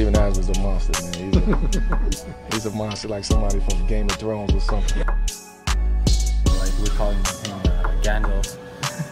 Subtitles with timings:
[0.00, 1.30] Steven Adams is a monster, man.
[1.30, 5.06] He's a, he's a monster like somebody from Game of Thrones or something.
[5.06, 8.56] Like we call him uh, Gandalf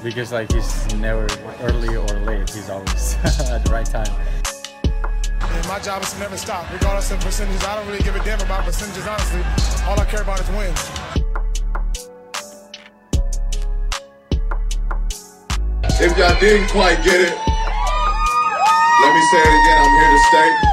[0.03, 1.27] because like he's never
[1.61, 2.49] early or late.
[2.49, 3.17] He's always
[3.51, 4.09] at the right time.
[5.43, 7.63] And my job is to never stop, regardless of percentages.
[7.65, 9.43] I don't really give a damn about percentages, honestly.
[9.85, 10.91] All I care about is wins.
[16.01, 17.37] If y'all didn't quite get it,
[19.03, 19.79] let me say it again.
[19.83, 20.68] I'm here to stay.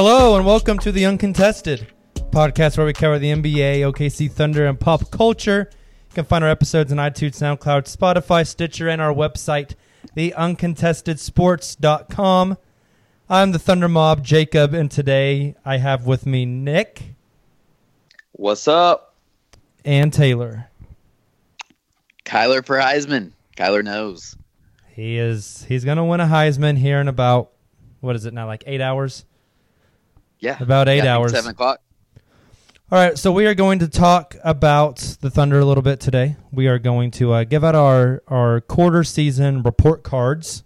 [0.00, 1.88] Hello and welcome to the Uncontested
[2.30, 5.68] podcast where we cover the NBA, OKC Thunder, and pop culture.
[5.72, 9.74] You can find our episodes on iTunes, SoundCloud, Spotify, Stitcher, and our website,
[10.16, 12.58] theuncontestedsports.com.
[13.28, 17.16] I'm the Thunder Mob, Jacob, and today I have with me Nick
[18.30, 19.16] What's up?
[19.84, 20.66] and Tayler.
[22.24, 23.32] Kyler for Heisman.
[23.56, 24.36] Kyler knows.
[24.92, 27.50] He is he's gonna win a Heisman here in about
[27.98, 29.24] what is it now, like eight hours?
[30.38, 30.56] Yeah.
[30.60, 31.32] About eight Yeah, hours.
[31.32, 31.80] Seven o'clock.
[32.90, 36.36] All right, so we are going to talk about the Thunder a little bit today.
[36.50, 40.64] We are going to uh, give out our our quarter season report cards.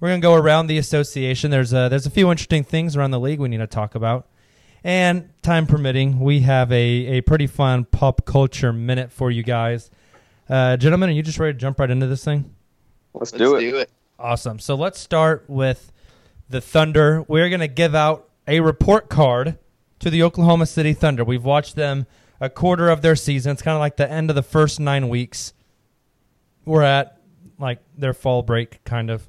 [0.00, 1.50] We're going to go around the association.
[1.50, 4.28] There's a there's a few interesting things around the league we need to talk about,
[4.82, 9.90] and time permitting, we have a a pretty fun pop culture minute for you guys.
[10.48, 12.54] Uh, gentlemen, are you just ready to jump right into this thing?
[13.12, 13.90] Let's do it.
[14.18, 14.58] Awesome.
[14.58, 15.92] So let's start with
[16.48, 17.24] the Thunder.
[17.28, 19.58] We're going to give out a report card
[20.00, 21.24] to the Oklahoma City Thunder.
[21.24, 22.06] We've watched them
[22.40, 23.52] a quarter of their season.
[23.52, 25.54] It's kind of like the end of the first nine weeks.
[26.64, 27.20] We're at
[27.58, 29.28] like their fall break, kind of.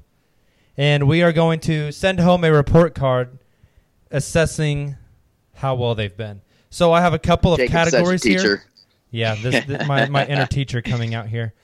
[0.76, 3.38] And we are going to send home a report card
[4.10, 4.96] assessing
[5.54, 6.42] how well they've been.
[6.68, 8.38] So I have a couple of Jacob's such a categories here.
[8.38, 8.64] teacher.
[9.10, 11.54] Yeah, this, this my my inner teacher coming out here.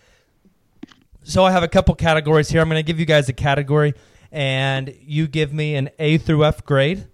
[1.24, 2.60] So I have a couple categories here.
[2.60, 3.94] I'm going to give you guys a category,
[4.30, 7.06] and you give me an A through F grade,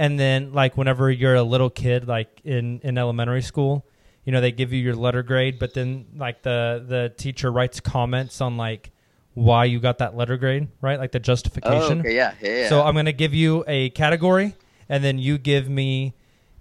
[0.00, 3.86] and then like whenever you're a little kid, like in in elementary school,
[4.24, 7.80] you know they give you your letter grade, but then like the the teacher writes
[7.80, 8.92] comments on like
[9.34, 10.98] why you got that letter grade, right?
[10.98, 12.00] Like the Oh, justification.
[12.00, 12.62] okay, yeah, yeah.
[12.62, 12.68] yeah.
[12.70, 14.56] So I'm going to give you a category,
[14.88, 16.14] and then you give me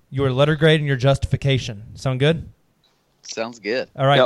[0.09, 1.95] your letter grade and your justification.
[1.95, 2.50] Sound good?
[3.21, 3.89] Sounds good.
[3.95, 4.19] All right,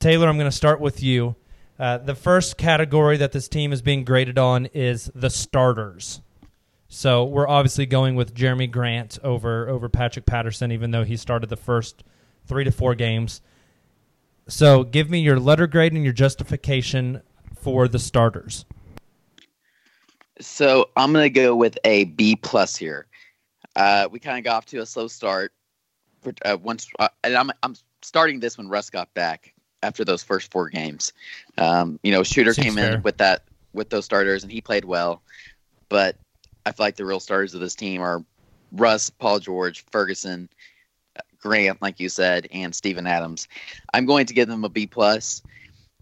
[0.00, 1.36] Tayler, I'm going to start with you.
[1.78, 6.22] Uh, the first category that this team is being graded on is the starters.
[6.88, 11.50] So we're obviously going with Jerami Grant over over Patrick Patterson, even though he started
[11.50, 12.02] the first
[12.46, 13.42] three to four games.
[14.48, 17.20] So give me your letter grade and your justification
[17.60, 18.64] for the starters.
[20.40, 23.06] So I'm gonna go with a B plus here.
[23.76, 25.52] Uh, we kind of got off to a slow start.
[26.22, 29.52] For, uh, once, uh, and I'm I'm starting this when Russ got back
[29.82, 31.12] after those first four games.
[31.58, 32.94] Um, you know, Shooter Seems came fair.
[32.94, 33.44] in with that
[33.74, 35.22] with those starters, and he played well.
[35.90, 36.16] But
[36.68, 38.22] I feel like the real stars of this team are
[38.72, 40.50] Russ, Paul George, Ferguson,
[41.40, 43.48] Grant, like you said, and Steven Adams.
[43.94, 45.42] I'm going to give them a B plus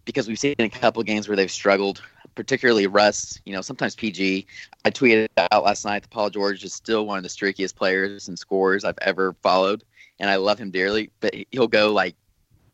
[0.04, 2.02] because we've seen a couple games where they've struggled,
[2.34, 3.40] particularly Russ.
[3.44, 4.46] You know, sometimes PG.
[4.84, 8.26] I tweeted out last night that Paul George is still one of the streakiest players
[8.26, 9.84] and scorers I've ever followed,
[10.18, 11.10] and I love him dearly.
[11.20, 12.16] But he'll go like,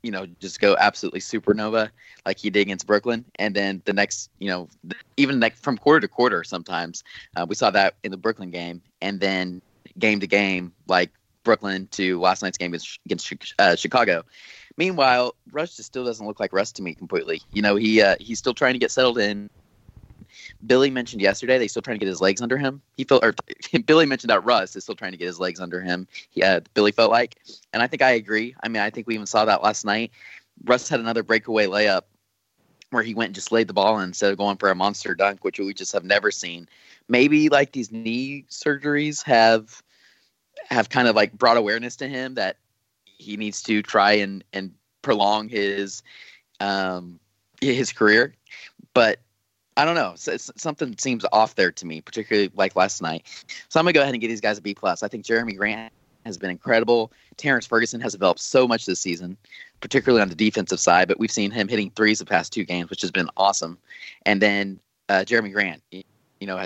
[0.03, 1.91] you know, just go absolutely supernova
[2.27, 4.69] like he did against Brooklyn, and then the next, you know,
[5.17, 7.05] even like from quarter to quarter, sometimes
[7.37, 9.63] uh, we saw that in the Brooklyn game, and then
[9.99, 11.11] game to game, like
[11.45, 12.75] Brooklyn to last night's game
[13.07, 14.25] against uh, Chicago.
[14.77, 17.43] Meanwhile, Russ just still doesn't look like Russ to me completely.
[17.53, 19.51] You know, he uh, he's still trying to get settled in.
[20.67, 22.83] Billy mentioned yesterday they still trying to get his legs under him.
[22.97, 23.35] He felt, or
[23.87, 26.07] Billy mentioned that Russ is still trying to get his legs under him.
[26.31, 27.37] He, uh, Billy felt like,
[27.73, 28.55] and I think I agree.
[28.63, 30.13] I mean, I think we even saw that last night.
[30.65, 32.03] Russ had another breakaway layup
[32.91, 35.15] where he went and just laid the ball in instead of going for a monster
[35.15, 36.69] dunk, which we just have never seen.
[37.09, 39.83] Maybe like these knee surgeries have
[40.69, 42.59] have kind of like brought awareness to him that
[43.05, 46.03] he needs to try and and prolong his
[46.61, 47.19] um
[47.61, 48.35] his career
[48.95, 49.19] but
[49.77, 53.27] i don't know something seems off there to me particularly like last night
[53.69, 55.57] so i'm gonna go ahead and give these guys a b plus i think Jerami
[55.57, 55.93] grant
[56.25, 59.37] has been incredible terrence ferguson has developed so much this season
[59.81, 62.91] particularly on the defensive side but we've seen him hitting threes the past two games
[62.91, 63.79] which has been awesome
[64.27, 64.79] and then
[65.09, 65.83] uh, jerami grant
[66.43, 66.61] you know,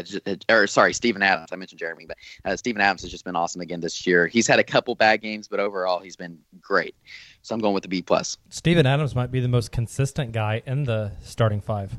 [0.48, 1.50] or sorry, Steven Adams.
[1.52, 2.16] I mentioned Jerami, but
[2.46, 4.26] uh, Steven Adams has just been awesome again this year.
[4.26, 6.94] He's had a couple bad games, but overall he's been great.
[7.42, 8.38] So I'm going with the B plus.
[8.48, 11.94] Steven Adams might be the most consistent guy in the starting five,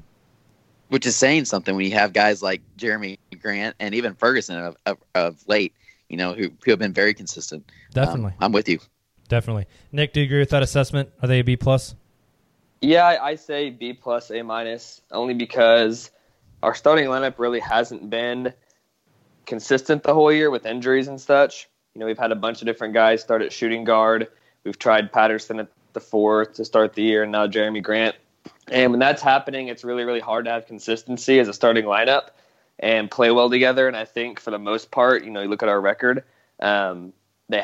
[0.89, 4.77] which is saying something when you have guys like Jerami Grant and even Ferguson of,
[4.85, 5.73] of, of late,
[6.09, 7.69] you know, who, who have been very consistent.
[7.93, 8.79] Definitely, um, I'm with you.
[9.27, 10.13] Definitely, Nick.
[10.13, 11.09] Do you agree with that assessment?
[11.21, 11.95] Are they a B plus?
[12.81, 16.11] Yeah, I say B plus, A minus, only because
[16.63, 18.53] our starting lineup really hasn't been
[19.45, 21.67] consistent the whole year with injuries and such.
[21.93, 24.27] You know, we've had a bunch of different guys start at shooting guard.
[24.63, 28.15] We've tried Patterson at the four to start the year, and now Jerami Grant.
[28.69, 32.29] And when that's happening, it's really, really hard to have consistency as a starting lineup
[32.79, 33.87] and play well together.
[33.87, 36.23] And I think for the most part, you know, you look at our record,
[36.59, 37.13] um,
[37.49, 37.63] they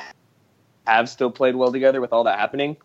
[0.88, 2.78] have still played well together with all that happening.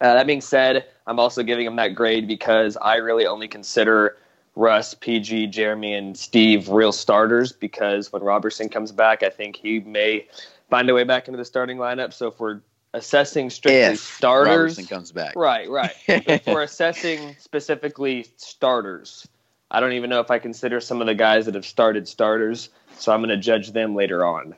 [0.00, 4.16] Uh, that being said, I'm also giving them that grade because I really only consider
[4.56, 9.80] Russ, PG, Jerami, and Steve real starters because when Roberson comes back, I think he
[9.80, 10.26] may
[10.70, 12.12] find a way back into the starting lineup.
[12.12, 12.60] So if we're
[12.94, 15.92] assessing strictly if starters, Roberson comes back, right, right.
[16.08, 19.26] if we're assessing specifically starters,
[19.70, 22.70] I don't even know if I consider some of the guys that have started starters.
[22.98, 24.54] So I'm going to judge them later on.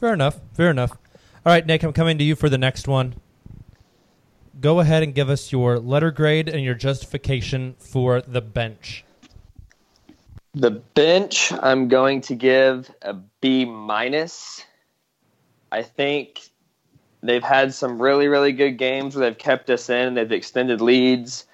[0.00, 0.40] Fair enough.
[0.54, 0.90] Fair enough.
[0.90, 3.14] All right, Nick, I'm coming to you for the next one
[4.62, 9.04] go ahead and give us your letter grade and your justification for the bench.
[10.54, 14.64] The bench, I'm going to give a B minus.
[15.70, 16.40] I think
[17.22, 20.14] they've had some really, really good games where they've kept us in.
[20.14, 21.46] They've extended leads.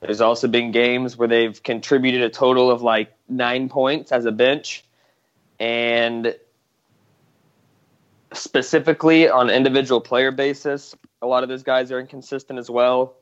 [0.00, 4.32] There's also been games where they've contributed a total of like nine points as a
[4.32, 4.84] bench.
[5.58, 6.34] And
[8.32, 13.14] specifically on individual player basis, a lot of those guys are inconsistent as well.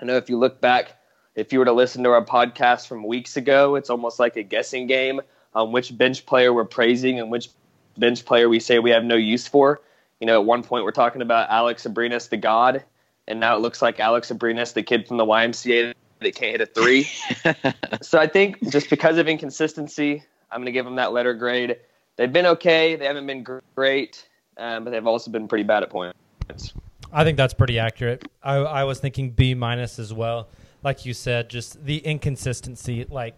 [0.00, 0.96] I know if you look back,
[1.34, 4.42] if you were to listen to our podcast from weeks ago, it's almost like a
[4.42, 5.20] guessing game
[5.54, 7.50] on which bench player we're praising and which
[7.98, 9.80] bench player we say we have no use for.
[10.24, 12.82] You know, at one point we're talking about Alex Abrines, the god,
[13.28, 16.62] and now it looks like Alex Abrines, the kid from the YMCA that can't hit
[16.62, 17.06] a three.
[18.00, 21.76] so I think just because of inconsistency, I'm going to give them that letter grade.
[22.16, 22.96] They've been okay.
[22.96, 24.26] They haven't been great,
[24.56, 26.72] um, but they've also been pretty bad at points.
[27.12, 28.26] I think that's pretty accurate.
[28.42, 30.48] I, I was thinking B minus as well.
[30.82, 33.04] Like you said, just the inconsistency.
[33.10, 33.36] Like,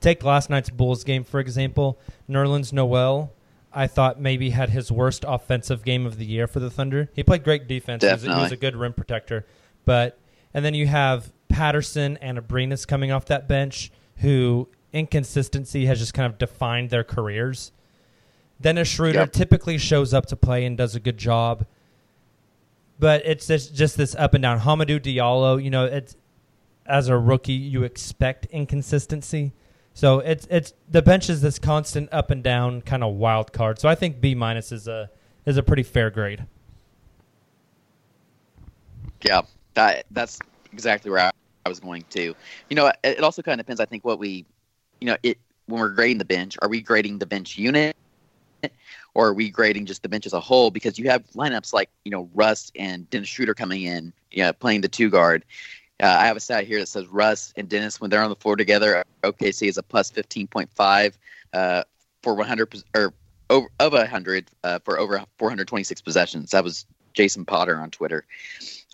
[0.00, 1.98] take last night's Bulls game, for example.
[2.30, 3.30] Nerlens Noel,
[3.74, 7.10] I thought maybe had his worst offensive game of the year for the Thunder.
[7.14, 8.04] He played great defense.
[8.04, 9.46] He was, he was, a good rim protector.
[9.84, 10.18] But,
[10.52, 16.14] and then you have Patterson and Abrines coming off that bench who inconsistency has just
[16.14, 17.72] kind of defined their careers.
[18.60, 19.32] Dennis Schroeder yep.
[19.32, 21.66] typically shows up to play and does a good job
[22.98, 24.60] but it's just, just this up and down.
[24.60, 26.16] Hamidou Diallo, you know, it's
[26.86, 29.52] as a rookie, you expect inconsistency.
[29.94, 33.78] So it's it's the bench is this constant up and down kind of wild card.
[33.78, 35.08] So I think B minus is a
[35.46, 36.44] is a pretty fair grade.
[39.22, 39.42] Yeah,
[39.74, 40.40] that that's
[40.72, 41.30] exactly where I,
[41.68, 42.34] was going to.
[42.68, 43.80] You know, it, it also kind of depends.
[43.80, 44.44] I think what we,
[45.00, 47.96] you know, it when we're grading the bench, are we grading the bench unit
[49.14, 50.70] or are we grading just the bench as a whole?
[50.70, 54.52] Because you have lineups like you know Russ and Dennis Schroeder coming in, you know,
[54.52, 55.44] playing the two guard.
[56.02, 58.36] Uh, I have a stat here that says Russ and Dennis when they're on the
[58.36, 61.16] floor together, OKC is a plus fifteen point five.
[61.52, 61.84] Uh,
[62.22, 63.12] for 100 pos- or
[63.50, 66.50] over of 100 uh, for over 426 possessions.
[66.52, 68.24] That was Jason Potter on Twitter.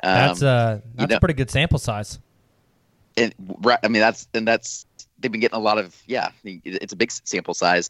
[0.03, 2.19] Um, That's uh you that's know- a pretty good sample size.
[3.17, 4.85] and right, I mean that's and that's
[5.21, 6.33] they've been getting a lot of yeah.
[6.45, 7.89] It's a big sample size.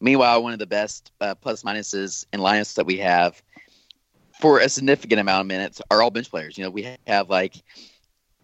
[0.00, 3.42] Meanwhile, one of the best uh, plus minuses and lineups that we have
[4.40, 6.58] for a significant amount of minutes are all bench players.
[6.58, 7.54] You know, we have like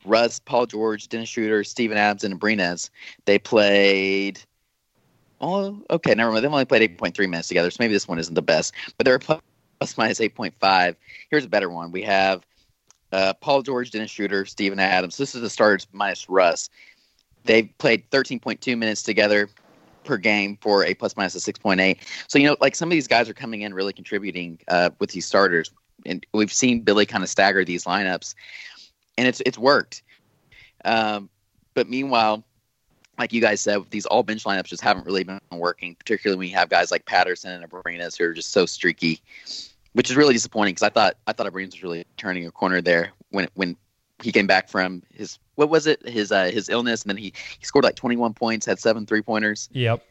[0.09, 2.91] Russ, Paul George, Dennis Schroeder, Steven Adams, and Abrines.
[3.25, 4.41] They played.
[5.41, 6.15] Oh, okay.
[6.15, 6.45] Never mind.
[6.45, 8.75] They've only played 8.3 minutes together, so maybe this one isn't the best.
[8.97, 9.41] But they're plus
[9.97, 10.97] minus 8.5.
[11.31, 11.93] Here's a better one.
[11.93, 12.45] We have
[13.13, 15.17] uh, Paul George, Dennis Schroeder, Steven Adams.
[15.17, 16.71] This is the starters minus Russ.
[17.45, 19.49] They played 13.2 minutes together
[20.05, 21.99] per game for a plus minus a 6.8.
[22.27, 25.11] So, you know, like some of these guys are coming in really contributing uh, with
[25.11, 25.71] these starters.
[26.07, 28.35] And we've seen Billy kind of stagger these lineups,
[29.19, 30.03] and it's it's worked.
[30.85, 31.29] Um,
[31.75, 32.45] but meanwhile,
[33.19, 36.49] like you guys said, these all bench lineups just haven't really been working, particularly when
[36.49, 39.21] you have guys like Patterson and Abrines who are just so streaky,
[39.93, 42.81] which is really disappointing because I thought I thought Abrines was really turning a corner
[42.81, 43.77] there when when
[44.23, 47.33] he came back from his what was it his uh, his illness and then he,
[47.59, 50.03] he scored like 21 points, had seven three pointers, Yep.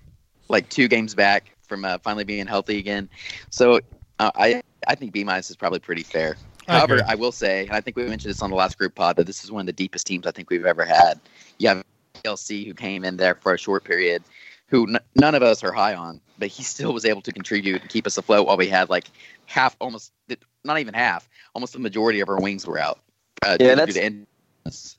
[0.49, 3.09] like two games back from uh, finally being healthy again.
[3.49, 3.79] So
[4.19, 6.37] uh, I I think B minus is probably pretty fair.
[6.67, 7.05] I However, agree.
[7.07, 9.25] I will say, and I think we mentioned this on the last group pod, that
[9.27, 11.19] this is one of the deepest teams I think we've ever had.
[11.59, 11.83] You have
[12.23, 14.23] LC who came in there for a short period,
[14.67, 17.81] who n- none of us are high on, but he still was able to contribute
[17.81, 19.05] and keep us afloat while we had like
[19.45, 20.11] half, almost
[20.65, 22.99] not even half, almost the majority of our wings were out.
[23.45, 24.97] Uh, Yeah, due that's- to.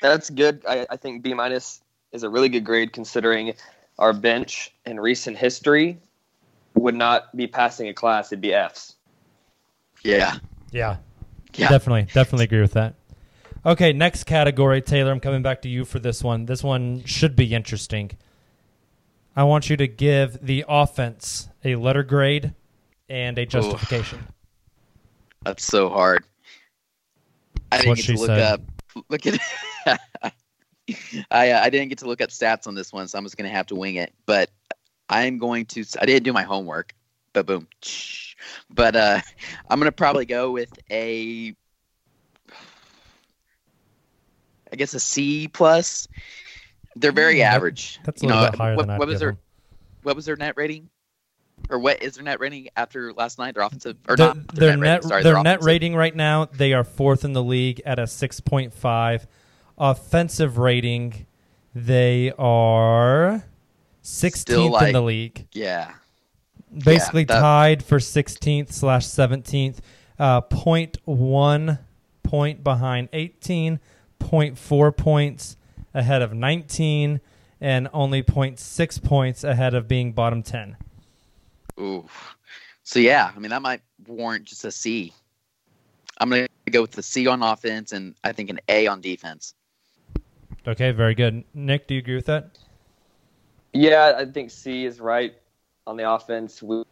[0.00, 0.62] That's good.
[0.68, 1.80] I, I think B minus
[2.12, 3.54] is a really good grade considering
[3.98, 5.98] our bench in recent history
[6.74, 8.96] would not be passing a class; it'd be Fs.
[10.02, 10.36] yeah,
[10.74, 10.96] Yeah.
[11.54, 11.68] yeah.
[11.68, 12.94] Definitely, definitely agree with that.
[13.64, 15.10] Okay, next category, Tayler.
[15.10, 16.46] I'm coming back to you for this one.
[16.46, 18.10] This one should be interesting.
[19.36, 22.54] I want you to give the offense a letter grade
[23.08, 24.26] and a justification.
[25.44, 26.24] That's so hard.
[27.70, 28.40] I didn't what get she to look said.
[28.40, 28.60] up.
[29.08, 29.40] Look at.
[31.30, 33.36] I uh, I didn't get to look up stats on this one, so I'm just
[33.36, 34.12] gonna have to wing it.
[34.24, 34.50] But
[35.08, 35.84] I'm going to.
[36.00, 36.94] I didn't do my homework.
[37.32, 37.66] But boom.
[38.70, 39.20] But uh,
[39.68, 41.54] I'm gonna probably go with a.
[44.72, 46.08] I guess a C plus.
[46.96, 48.00] They're very Mm, average.
[48.04, 49.38] That's a you little know bit higher what, than what was their
[50.02, 50.90] what was their net rating?
[51.70, 53.54] Or what is their net rating after last night?
[53.54, 54.54] Their offensive or not?
[54.54, 57.42] their net, rating, sorry, their their net rating right now, they are fourth in the
[57.42, 59.26] league at a 6.5.
[59.78, 61.26] Offensive rating,
[61.74, 63.44] they are
[64.02, 65.48] 16th Still in the league.
[65.52, 65.92] Yeah.
[66.82, 69.78] Basically that- tied for 16th slash 17th
[70.18, 71.78] uh, 0.1
[72.22, 73.80] point behind 18
[74.20, 75.56] 0.4 points
[75.92, 77.20] ahead of 19
[77.60, 80.76] and only 0.6 points ahead of being bottom 10
[81.80, 82.06] Ooh.
[82.84, 85.12] So yeah, I mean that might warrant just a C.
[86.18, 89.54] I'm gonna go with the C on offense and I think an A on defense.
[90.66, 92.50] okay very good nick do you agree with that
[93.72, 95.34] Yeah, I think C is right
[95.86, 96.62] on the offense.
[96.62, 96.82] We,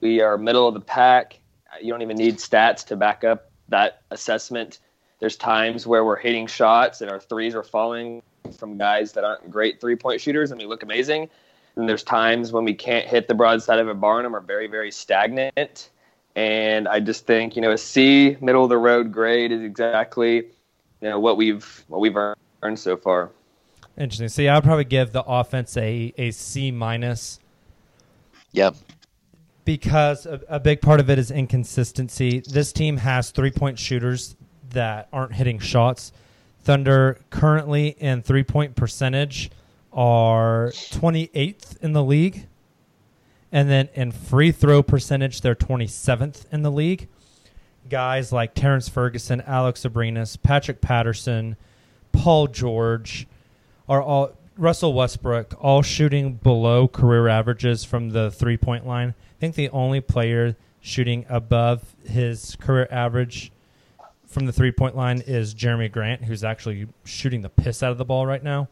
[0.00, 1.40] we are middle of the pack.
[1.80, 4.78] You don't even need stats to back up that assessment.
[5.18, 8.22] There's times where we're hitting shots and our threes are falling
[8.58, 11.28] from guys that aren't great three point shooters and we look amazing.
[11.74, 14.66] And there's times when we can't hit the broadside of a barn and we're very,
[14.68, 15.90] very stagnant.
[16.34, 20.36] And I just think, you know, a C, middle of the road grade is exactly,
[20.36, 20.44] you
[21.02, 23.30] know, what we've what we've earned so far.
[23.96, 27.38] interesting see i'd probably give the offense a, a c minus
[28.56, 28.74] Yep.
[29.64, 32.40] because a, a big part of it is inconsistency.
[32.40, 34.34] This team has three point shooters
[34.70, 36.12] that aren't hitting shots.
[36.60, 39.50] Thunder currently in three point percentage
[39.92, 42.46] are 28th in the league.
[43.52, 47.08] And then in free throw percentage, they're 27th in the league.
[47.88, 51.56] Guys like Terrence Ferguson, Alex Abrines, Patrick Patterson,
[52.12, 53.26] Paul George
[53.88, 59.14] are all Russell Westbrook all shooting below career averages from the three point line.
[59.18, 63.52] I think the only player shooting above his career average
[64.26, 67.98] from the three point line is Jerami Grant, who's actually shooting the piss out of
[67.98, 68.68] the ball right now.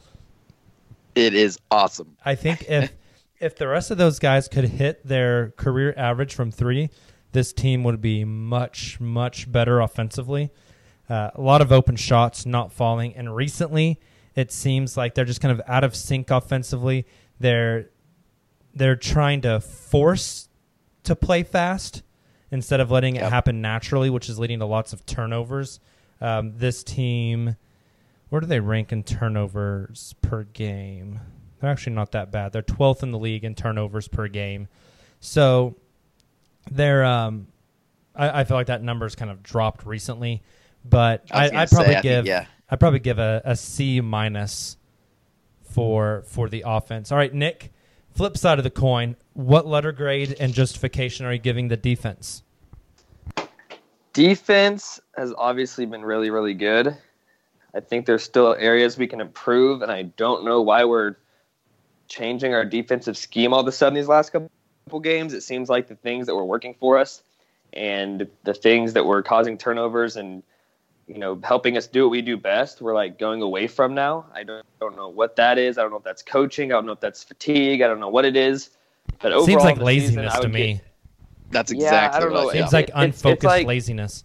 [1.15, 2.17] It is awesome.
[2.25, 2.93] I think if
[3.41, 6.89] if the rest of those guys could hit their career average from three,
[7.33, 10.51] this team would be much much better offensively.
[11.11, 14.01] Uh, a lot of open shots not falling, and recently
[14.35, 17.07] it seems like they're just kind of out of sync offensively.
[17.41, 17.91] They're
[18.75, 20.49] they're trying to force
[21.05, 22.03] to play fast
[22.51, 25.81] instead of letting it happen naturally, which is leading to lots of turnovers.
[26.21, 27.57] Um, this team,
[28.29, 31.21] where do they rank in turnovers per game?
[31.61, 32.53] They're actually not that bad.
[32.53, 34.69] They're 12th in the league in turnovers per game.
[35.21, 35.77] So
[36.71, 37.47] they're um,
[38.15, 40.43] I, I feel like that number's kind of dropped recently,
[40.85, 42.47] but I, I, I'd probably say, I think, give yeah.
[42.71, 44.77] I'd probably give a, a C minus
[45.63, 47.13] for for the offense.
[47.13, 47.73] All right, Nick.
[48.11, 52.45] Flip side of the coin, what letter grade and justification are you giving the defense?
[54.13, 56.97] Defense has obviously been really, really good.
[57.75, 61.17] I think there's still areas we can improve, and I don't know why we're
[62.07, 65.35] changing our defensive scheme all of a sudden these last couple games.
[65.35, 67.21] It seems like the things that were working for us
[67.73, 70.45] and the things that were causing turnovers and
[71.07, 74.27] you know helping us do what we do best, we're like going away from now.
[74.35, 75.79] I don't, don't know what that is.
[75.79, 76.73] I don't know if that's coaching.
[76.73, 77.83] I don't know if that's fatigue.
[77.83, 78.71] I don't know what it is.
[79.21, 80.73] But overall, Seems like the season, laziness to me.
[80.75, 80.85] get-
[81.51, 82.49] That's Yeah, exactly I don't what know.
[82.51, 84.25] I Seems like It- it's- it's unfocused like- laziness.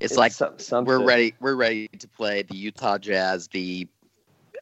[0.00, 0.84] It's like something.
[0.84, 1.34] we're ready.
[1.40, 3.86] We're ready to play the Utah Jazz, the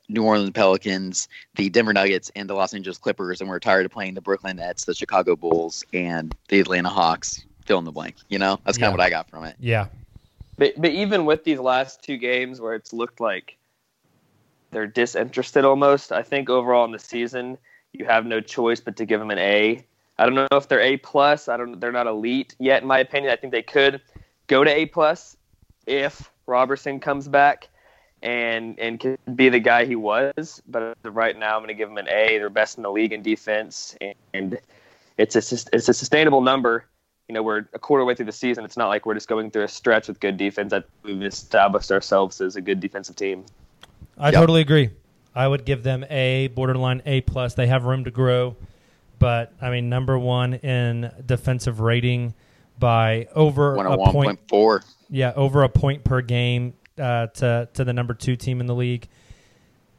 [0.09, 3.93] New Orleans Pelicans, the Denver Nuggets, and the Los Angeles Clippers, and we're tired of
[3.93, 7.45] playing the Brooklyn Nets, the Chicago Bulls, and the Atlanta Hawks.
[7.67, 8.15] Fill in the blank.
[8.29, 8.89] You know, that's kind Yeah.
[8.89, 9.57] of what I got from it.
[9.59, 9.87] Yeah.
[10.57, 13.57] But but even with these last two games where it's looked like
[14.71, 17.59] they're disinterested almost, I think overall in the season
[17.93, 19.85] you have no choice but to give them an A.
[20.19, 21.49] I don't know if they're A plus.
[21.49, 21.79] I don't.
[21.79, 23.33] They're not elite yet, in my opinion.
[23.33, 24.01] I think they could
[24.47, 25.37] go to A plus
[25.87, 27.69] if Roberson comes back
[28.23, 30.63] and and can be the guy he was.
[30.67, 32.39] But right now, I'm going to give them an A.
[32.39, 33.95] They're best in the league in defense,
[34.33, 34.59] and
[35.19, 36.87] it's a it's a sustainable number.
[37.29, 38.65] You know, we're a quarter way through the season.
[38.65, 40.73] It's not like we're just going through a stretch with good defense.
[40.73, 43.45] I think we've established ourselves as a good defensive team.
[44.17, 44.35] I Yep.
[44.35, 44.91] totally agree.
[45.35, 47.55] I would give them a borderline A plus.
[47.55, 48.55] They have room to grow,
[49.19, 52.35] but I mean, number one in defensive rating
[52.79, 54.27] by over a hundred one point.
[54.29, 54.83] point four.
[55.11, 58.75] Yeah, over a point per game uh, to to the number two team in the
[58.75, 59.09] league.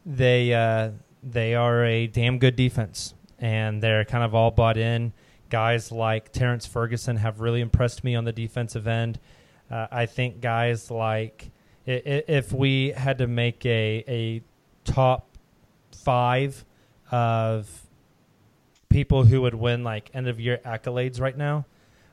[0.05, 0.91] They uh,
[1.21, 5.11] they are a damn good defense, and they're kind of all bought in.
[5.49, 9.19] Guys like Terrence Ferguson have really impressed me on the defensive end.
[9.69, 11.51] Uh, I think guys like
[11.85, 14.41] if we had to make a a
[14.83, 15.37] top
[15.95, 16.65] five
[17.11, 17.69] of
[18.89, 21.65] people who would win like end of year accolades right now,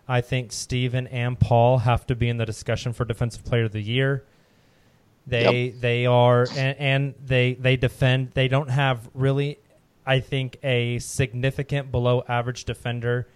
[0.06, 3.72] I think Steven and Paul have to be in the discussion for defensive player of
[3.72, 4.24] the year.
[5.26, 9.58] They they are and, and they they defend they don't have really
[10.06, 13.26] I think a significant below average defender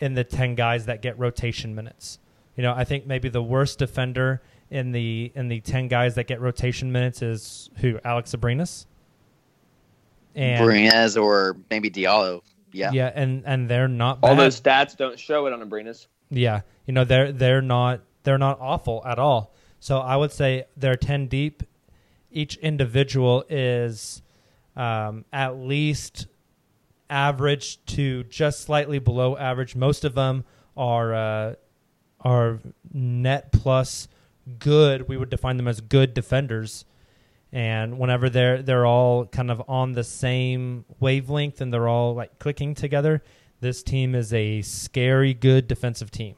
[0.00, 2.18] in the 10 guys that get rotation minutes.
[2.56, 6.26] You know, I think maybe the worst defender in the in the 10 guys that
[6.26, 8.86] get rotation minutes is who Alex Abrines.
[10.34, 12.42] And Brunez or maybe Diallo.
[12.72, 12.90] Yeah.
[12.92, 16.06] yeah, and and they're not All those stats don't show it on Abrines.
[16.30, 19.54] Yeah, you know they're they're not they're not awful at all.
[19.80, 21.62] So I would say they're ten deep.
[22.30, 24.22] Each individual is
[24.76, 26.26] um, at least
[27.10, 29.74] average to just slightly below average.
[29.74, 30.44] Most of them
[30.76, 31.54] are uh,
[32.20, 32.60] are
[32.92, 34.08] net plus
[34.58, 35.08] good.
[35.08, 36.84] We would define them as good defenders.
[37.50, 42.38] And whenever they're they're all kind of on the same wavelength and they're all like
[42.38, 43.22] clicking together,
[43.60, 46.34] this team is a scary good defensive team.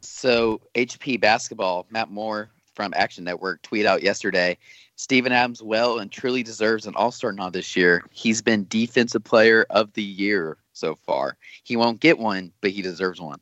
[0.00, 4.58] So HP basketball, Matt Moore from Action Network tweet out yesterday.
[5.00, 8.04] Steven Adams well and truly deserves an All Star nod this year.
[8.10, 11.38] He's been Defensive Player of the Year so far.
[11.64, 13.40] He won't get one, but he deserves one.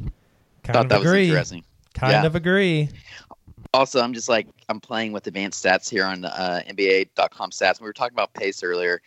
[0.00, 0.12] Kind
[0.64, 1.28] Thought of that was agree.
[1.28, 1.64] interesting.
[1.94, 2.26] Kind Yeah.
[2.26, 2.88] of agree.
[3.72, 7.80] Also, I'm just like I'm playing with advanced stats here on uh, NBA.com stats.
[7.80, 9.00] We were talking about pace earlier.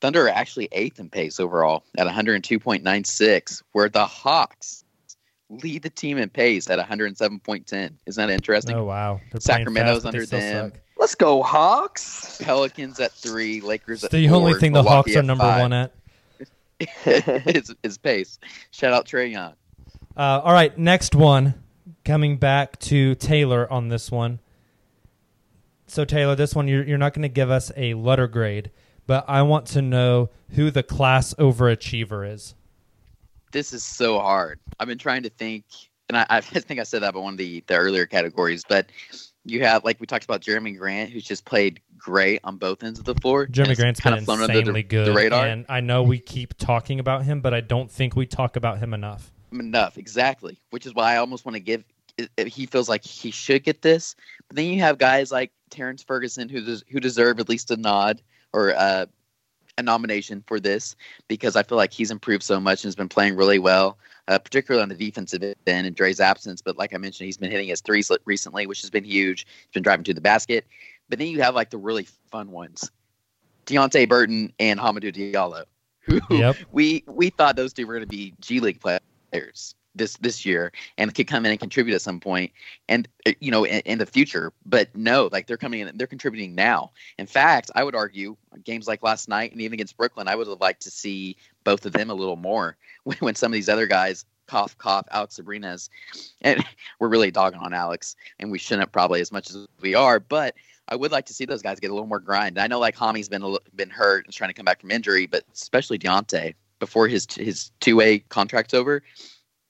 [0.00, 4.82] Thunder are actually eighth in pace overall at 102.96, where the Hawks
[5.50, 7.92] lead the team in pace at 107.10.
[8.06, 8.74] Isn't that interesting?
[8.74, 10.70] Oh wow, They're Sacramento's fast, under them.
[10.72, 10.80] suck.
[11.02, 12.40] Let's go Hawks!
[12.40, 15.42] Pelicans at three, Lakers It's at the four, only thing the Milwaukee Hawks are number
[15.42, 15.60] five.
[15.60, 15.92] one at.
[17.56, 18.38] is, is pace.
[18.70, 19.54] Shout out Trae Young.
[20.16, 21.54] Uh, all right, next one.
[22.04, 24.38] Coming back to Tayler on this one.
[25.88, 28.70] So Tayler, this one you're you're not going to give us a letter grade,
[29.08, 32.54] but I want to know who the class overachiever is.
[33.50, 34.60] This is so hard.
[34.78, 35.64] I've been trying to think,
[36.08, 38.86] and I, I think I said that about one of the, the earlier categories, but
[39.44, 42.98] you have, like we talked about Jerami Grant, who's just played great on both ends
[42.98, 43.46] of the floor.
[43.46, 45.46] Jerami Grant's kind been of flown insanely under the, good, the radar.
[45.46, 48.78] and I know we keep talking about him, but I don't think we talk about
[48.78, 49.32] him enough.
[49.52, 51.84] enough exactly which is why i almost want to give
[52.46, 54.16] he feels like he should get this
[54.48, 57.76] but then you have guys like terrence ferguson who des- who deserve at least a
[57.76, 58.22] nod
[58.54, 59.04] or uh,
[59.76, 60.96] a nomination for this
[61.28, 64.38] because i feel like he's improved so much and has been playing really well uh,
[64.38, 67.68] particularly on the defensive end in Dre's absence but like i mentioned he's been hitting
[67.68, 69.46] his threes recently which has been huge.
[69.46, 70.66] He's been driving to the basket.
[71.08, 72.90] But then you have like the really fun ones
[73.66, 75.64] Deonte Burton and Hamidou Diallo,
[76.00, 76.56] who Yep.
[76.72, 80.72] we we thought those two were going to be G League players this this year
[80.96, 82.52] and could come in and contribute at some point
[82.88, 84.52] and uh, you know in, in the future.
[84.64, 86.92] But no like they're coming in they're contributing now.
[87.18, 90.46] In fact i would argue games like last night and even against brooklyn i would
[90.46, 93.68] have liked to see both of them a little more when, when some of these
[93.68, 95.88] other guys cough cough alex abrines.
[96.42, 96.64] And
[96.98, 100.54] we're really dogging on alex and we shouldn't probably as much as we are but
[100.88, 102.58] I would like to see those guys get a little more grind.
[102.58, 105.44] I know like Hami's been been hurt and trying to come back from injury, but
[105.54, 109.02] especially Deonte before his his two way contract's over,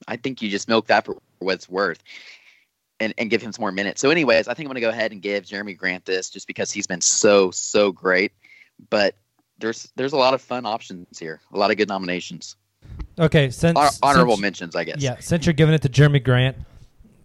[0.09, 2.03] I think you just milk that for what it's worth,
[3.01, 4.01] and and give him some more minutes.
[4.01, 6.47] So, anyways, I think I'm going to go ahead and give Jerami Grant this just
[6.47, 8.33] because he's been so so great.
[8.91, 9.15] But
[9.59, 12.57] there's there's a lot of fun options here, a lot of good nominations,
[13.19, 15.01] Okay, since Hon- honorable since- mentions, I guess.
[15.01, 16.57] Yeah, since you're giving it to Jerami Grant,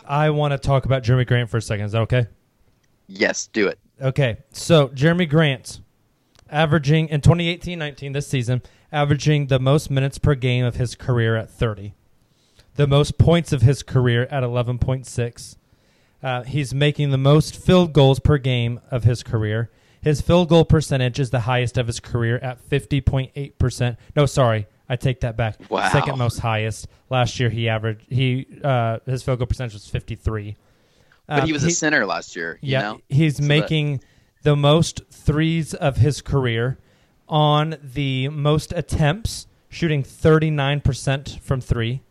[0.05, 1.85] I want to talk about Jerami Grant for a second.
[1.85, 2.27] Is that okay?
[3.07, 3.79] Yes, do it.
[4.01, 5.79] Okay, so Jerami Grant,
[6.49, 8.61] averaging in 2018-19 this season,
[8.91, 11.95] averaging the most minutes per game of his career at 30,
[12.77, 15.57] the most points of his career at 11.6.
[16.23, 19.69] Uh, he's making the most field goals per game of his career.
[20.01, 23.97] His field goal percentage is the highest of his career at 50.8%.
[24.15, 25.57] No, sorry, I take that back.
[25.69, 25.89] Wow.
[25.89, 26.87] Second most highest.
[27.09, 30.55] Last year he averaged he uh, his field goal percentage was 53.
[31.27, 32.57] But Um, he was a center last year.
[32.61, 33.01] You yeah, know?
[33.09, 34.01] he's So that- making
[34.43, 36.77] the most threes of his career
[37.27, 42.01] on the most attempts, shooting 39% from three.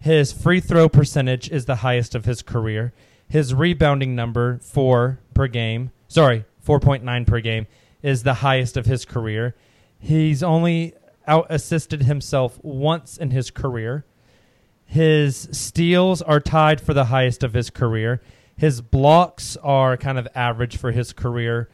[0.00, 2.92] His free throw percentage is the highest of his career.
[3.28, 7.66] His rebounding number, four per game, sorry, 4.9 per game,
[8.02, 9.54] is the highest of his career.
[9.98, 10.94] He's only
[11.26, 14.04] out assisted himself once in his career.
[14.84, 18.22] His steals are tied for the highest of his career.
[18.56, 21.68] His blocks are kind of average for his career.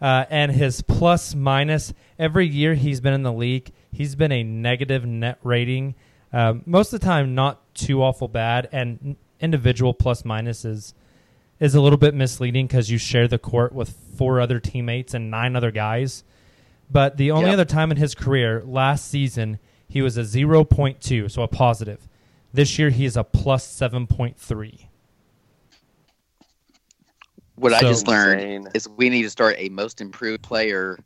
[0.00, 4.42] Uh, and his plus minus, every year he's been in the league, he's been a
[4.42, 5.94] negative net rating.
[6.32, 8.68] Um, most of the time, not too awful bad.
[8.72, 10.94] And individual plus minus is,
[11.58, 15.30] is a little bit misleading because you share the court with four other teammates and
[15.30, 16.24] nine other guys.
[16.90, 17.54] But the only Yep.
[17.54, 22.08] other time in his career, last season, he was a 0.2, so a positive.
[22.52, 24.86] This year, he's a plus 7.3.
[27.54, 28.68] What I just learned Insane.
[28.74, 30.98] is we need to start a most improved player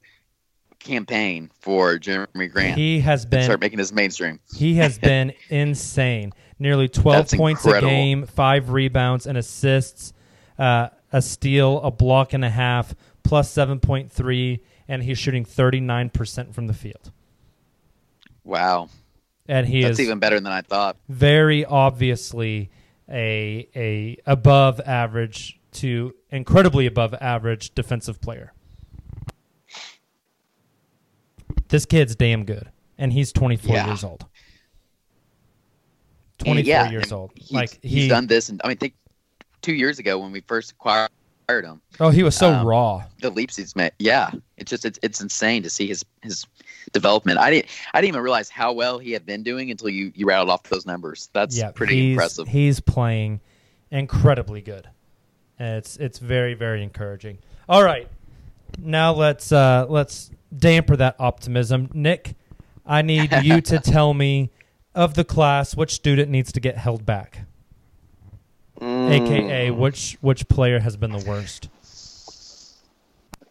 [0.78, 2.78] campaign for Jerami Grant.
[2.78, 4.38] He has been start making this mainstream.
[4.54, 6.32] he has been insane.
[6.58, 7.88] Nearly 12 That's points incredible.
[7.88, 10.12] a game, five rebounds and assists,
[10.58, 16.66] uh, a steal, a block and a half, plus 7.3, and he's shooting 39% from
[16.66, 17.10] the field.
[18.44, 18.88] Wow,
[19.48, 20.96] And he that's is even better than I thought.
[21.08, 22.70] very obviously
[23.10, 28.52] a a above average to incredibly above average defensive player.
[31.68, 33.86] This kid's damn good, and he's 24 Yeah.
[33.86, 34.26] years old.
[36.46, 37.32] And 24 yeah, years old.
[37.34, 38.94] He's, like he's done this, and I mean, think
[39.62, 41.10] two years ago when we first acquired
[41.48, 43.02] him, oh, he was so um, raw.
[43.20, 43.92] the leaps he's made.
[43.98, 46.46] Yeah, it's just it's, it's insane to see his his
[46.92, 47.38] development.
[47.38, 50.26] I didn't I didn't even realize how well he had been doing until you you
[50.26, 51.30] rattled off those numbers.
[51.32, 52.48] That's yeah, pretty he's, impressive.
[52.48, 53.40] He's playing
[53.90, 54.88] incredibly good.
[55.58, 57.38] And it's it's very very encouraging.
[57.68, 58.08] All right,
[58.78, 61.90] now let's uh, let's damper that optimism.
[61.94, 62.34] Nick,
[62.84, 64.50] I need you to tell me
[64.94, 67.40] of the class which student needs to get held back,
[68.80, 69.76] aka Mm.
[69.76, 71.68] which which player has been the worst.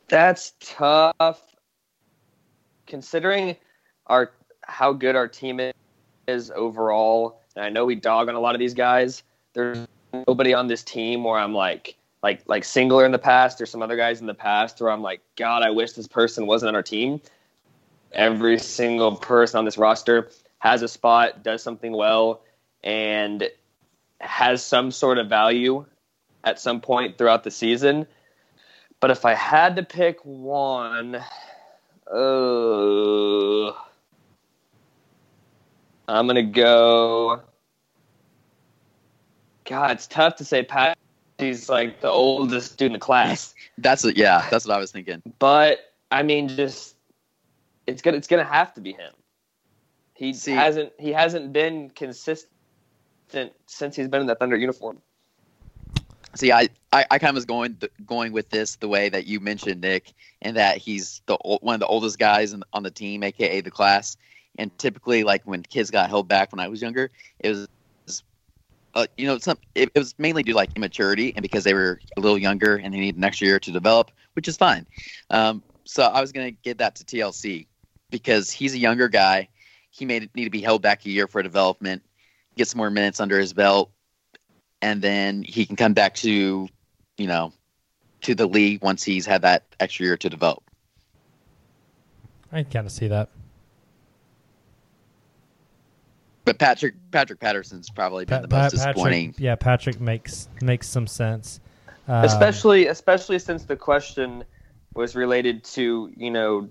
[0.07, 1.41] That's tough.
[2.87, 3.55] Considering
[4.07, 4.31] our
[4.63, 5.59] how good our team
[6.27, 9.23] is overall, and I know we dog on a lot of these guys.
[9.53, 9.87] There's
[10.27, 13.81] nobody on this team where I'm like, like, like Singler in the past, or some
[13.81, 16.75] other guys in the past where I'm like, God, I wish this person wasn't on
[16.75, 17.21] our team.
[18.13, 20.29] Every single person on this roster
[20.63, 22.41] has a spot, does something well,
[22.85, 23.49] and
[24.21, 25.85] has some sort of value
[26.45, 28.07] at some point throughout the season.
[29.01, 31.15] But if I had to pick one,
[32.09, 33.71] uh,
[36.07, 37.41] I'm gonna go.
[39.65, 40.97] God, it's tough to say Pat.
[41.39, 44.15] He's like the oldest dude in the class, That's it.
[44.15, 45.21] Yeah, that's what I was thinking.
[45.39, 46.95] but I mean, just
[47.85, 49.11] it's gonna it's gonna have to be him.
[50.13, 52.49] He See- hasn't he hasn't been consistent
[53.65, 55.01] since he's been in that Thunder uniform.
[56.35, 59.39] See, I, I, I kind of was going going with this the way that you
[59.39, 62.89] mentioned, Nick, and that he's the ol- one of the oldest guys in, on the
[62.89, 64.17] team, aka the class.
[64.57, 68.23] And typically, like when kids got held back when I was younger, it was,
[68.95, 71.73] uh, you know, some it, it was mainly due to like immaturity and because they
[71.73, 74.85] were a little younger and they need an extra year to develop, which is fine.
[75.29, 77.67] Um, So I was going to give that to TLC
[78.09, 79.49] because he's a younger guy.
[79.93, 82.01] He may need to be held back a year for development,
[82.57, 83.91] get some more minutes under his belt,
[84.81, 86.67] and then he can come back to,
[87.17, 87.53] you know,
[88.21, 90.63] to the league once he's had that extra year to develop.
[92.51, 93.29] I kind of see that.
[96.45, 99.35] But Patrick Patrick Patterson's probably been Pa- the most Pa- disappointing.
[99.37, 101.59] Yeah, Patrick makes makes some sense.
[102.07, 104.43] Um, especially especially since the question
[104.95, 106.69] was related to you know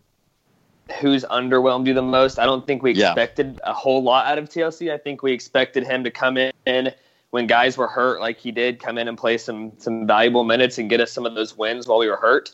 [1.00, 2.38] who's underwhelmed you the most.
[2.38, 3.10] I don't think we Yeah.
[3.10, 4.92] expected a whole lot out of TLC.
[4.92, 6.92] I think we expected him to come in
[7.30, 10.78] when guys were hurt, like he did, come in and play some some valuable minutes
[10.78, 12.50] and get us some of those wins while we were hurt.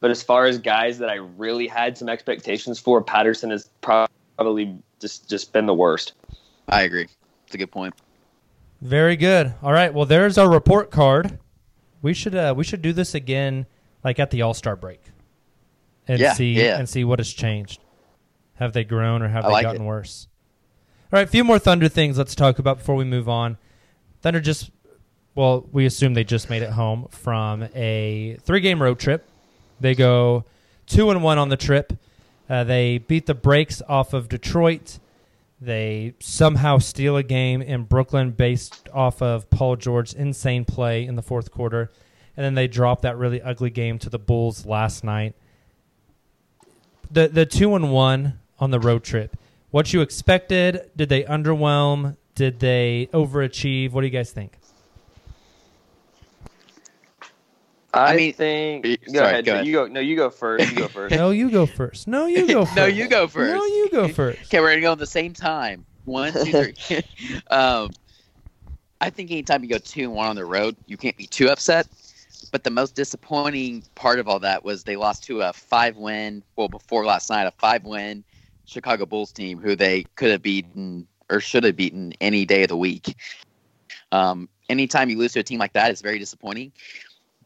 [0.00, 4.76] But as far as guys that I really had some expectations for, Patterson has probably
[5.00, 6.12] just just been the worst.
[6.68, 7.08] I agree.
[7.46, 7.94] It's a good point.
[8.80, 9.54] Very good.
[9.62, 9.92] All right.
[9.92, 11.38] Well, there's our report card.
[12.00, 13.66] We should uh, we should do this again,
[14.02, 15.00] like at the All Star break,
[16.08, 16.78] and Yeah, see yeah.
[16.78, 17.80] and see what has changed.
[18.54, 19.86] Have they grown or have I they like gotten it.
[19.86, 20.28] worse?
[21.12, 21.26] All right.
[21.26, 23.58] A few more Thunder things let's talk about before we move on.
[24.20, 24.70] Thunder just
[25.34, 29.26] well, we assume they just made it home from a three game road trip.
[29.80, 30.44] They go
[30.86, 31.92] two and one on the trip.
[32.48, 34.98] Uh, they beat the brakes off of Detroit.
[35.60, 41.14] They somehow steal a game in Brooklyn based off of Paul George's insane play in
[41.14, 41.90] the fourth quarter.
[42.36, 45.34] And then they drop that really ugly game to the Bulls last night.
[47.12, 49.36] The the two and one on the road trip.
[49.70, 50.90] What you expected?
[50.96, 52.16] Did they underwhelm?
[52.34, 53.92] Did they overachieve?
[53.92, 54.58] What do you guys think?
[57.94, 58.84] I, mean- think.
[58.86, 59.44] y- Go sorry, ahead.
[59.44, 59.66] go ahead.
[59.66, 59.86] You go.
[59.86, 60.70] No, you go first.
[60.70, 61.14] You go first.
[61.14, 62.08] No, you go first.
[62.08, 62.76] No, you go first.
[62.76, 63.54] No, you go first.
[63.54, 64.40] No, you go first.
[64.44, 65.84] Okay, we're gonna go at the same time.
[66.06, 67.02] One, two, three.
[67.50, 67.90] um,
[69.00, 71.48] I think anytime you go two and one on the road, you can't be too
[71.50, 71.86] upset.
[72.52, 76.44] But the most disappointing part of all that was they lost to a five win.
[76.54, 78.22] Well, before last night, a five win
[78.66, 82.68] Chicago Bulls team who they could have beaten or should have beaten any day of
[82.68, 83.16] the week.
[84.12, 86.72] Um, anytime you lose to a team like that, it's very disappointing.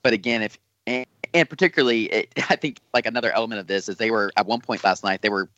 [0.03, 3.97] But again, if and, and particularly, it, I think like another element of this is
[3.97, 5.49] they were at one point last night they were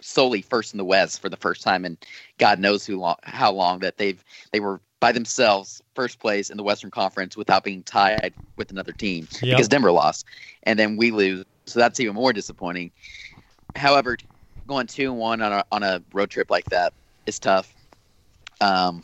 [0.00, 1.96] solely first in the West for the first time and
[2.38, 6.56] God knows who long, how long that they've they were by themselves first place in
[6.56, 9.56] the Western Conference without being tied with another team Yep.
[9.56, 10.24] because Denver lost,
[10.62, 12.90] and then we lose, so that's even more disappointing.
[13.74, 14.16] However,
[14.66, 16.92] going two and one on a on a road trip like that
[17.26, 17.72] is tough.
[18.60, 19.02] Um,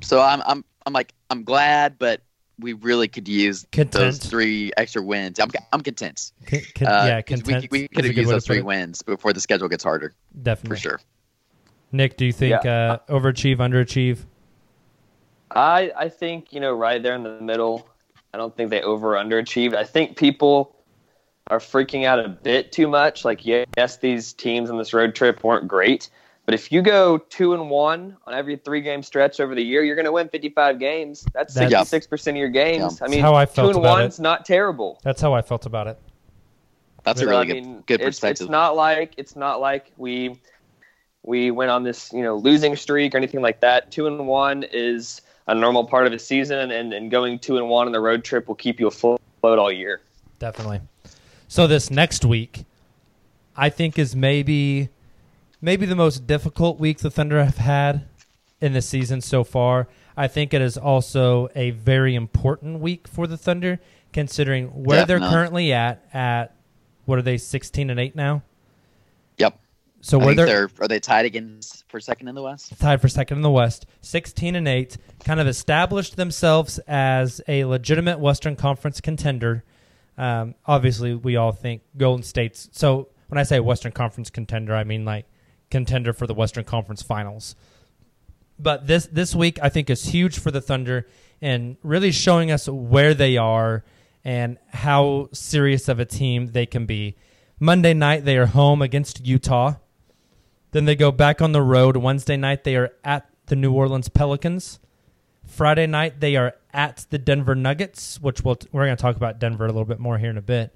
[0.00, 2.20] so I'm I'm I'm like I'm glad, but
[2.60, 3.92] we really could use Content.
[3.92, 5.40] those three extra wins.
[5.40, 6.30] I'm I'm content.
[6.46, 7.68] Con- con- Uh, yeah, 'cause content.
[7.72, 10.76] we, we could a have used those three wins before the schedule gets harder Definitely.
[10.76, 11.00] for sure.
[11.90, 12.98] Nick, do you think Yeah.
[13.08, 14.18] uh, overachieve, underachieve?
[15.50, 17.88] I I think you know right there in the middle.
[18.32, 19.74] I don't think they over or underachieved.
[19.74, 20.76] I think people
[21.46, 23.24] are freaking out a bit too much.
[23.24, 26.10] Like yes, these teams on this road trip weren't great,
[26.44, 29.82] but if you go two and one on every three game stretch over the year,
[29.82, 31.26] you're going to win 55 games.
[31.32, 33.00] That's That's- 66 percent of your games.
[33.00, 33.06] Yeah.
[33.06, 34.98] I mean, how I felt two and about one's not terrible.
[35.02, 35.98] That's how I felt about it.
[37.04, 38.46] That's a really I good mean, good it's, perspective.
[38.46, 40.40] It's not like it's not like we
[41.22, 43.90] we went on this you know losing streak or anything like that.
[43.90, 47.68] Two and one is a normal part of the season, and, and going two and
[47.68, 50.00] one on the road trip will keep you afloat all year.
[50.38, 50.80] Definitely.
[51.48, 52.64] So this next week,
[53.56, 54.90] I think is maybe
[55.60, 58.04] maybe the most difficult week the Thunder have had
[58.60, 59.88] in the season so far.
[60.16, 63.80] I think it is also a very important week for the Thunder,
[64.12, 66.04] considering where they're currently at.
[66.12, 66.54] At
[67.06, 68.42] what are they, sixteen and eight now?
[70.00, 72.78] So I where think they're, they're are they tied again for second in the West?
[72.78, 77.64] tied for second in the West, 16 and 8, kind of established themselves as a
[77.64, 79.64] legitimate Western Conference contender.
[80.16, 82.68] Um, obviously, we all think Golden State's.
[82.72, 85.26] So when I say Western Conference contender, I mean like
[85.70, 87.56] contender for the Western Conference Finals.
[88.58, 91.06] But this this week, I think is huge for the Thunder
[91.40, 93.84] and really showing us where they are
[94.24, 97.16] and how serious of a team they can be.
[97.60, 99.74] Monday night, they are home against Utah.
[100.78, 101.96] Then they go back on the road.
[101.96, 104.78] Wednesday night, they are at the New Orleans Pelicans.
[105.44, 109.40] Friday night, they are at the Denver Nuggets, which we'll, we're going to talk about
[109.40, 110.72] Denver a little bit more here in a bit.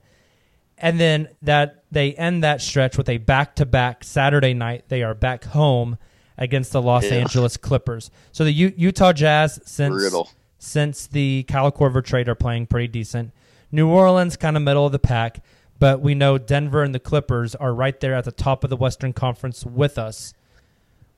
[0.76, 4.88] And then that they end that stretch with a back-to-back Saturday night.
[4.88, 5.98] They are back home
[6.36, 7.12] against the Los Ugh.
[7.12, 8.10] Angeles Clippers.
[8.32, 10.12] So the U- Utah Jazz, since
[10.58, 13.30] since the Kyle Korver trade, are playing pretty decent.
[13.70, 15.44] New Orleans, kind of middle of the pack,
[15.82, 18.76] but we know Denver and the Clippers are right there at the top of the
[18.76, 20.32] Western Conference with us.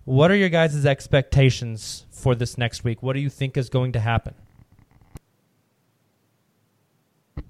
[0.06, 3.02] What are your guys' expectations for this next week?
[3.02, 4.32] What do you think is going to happen?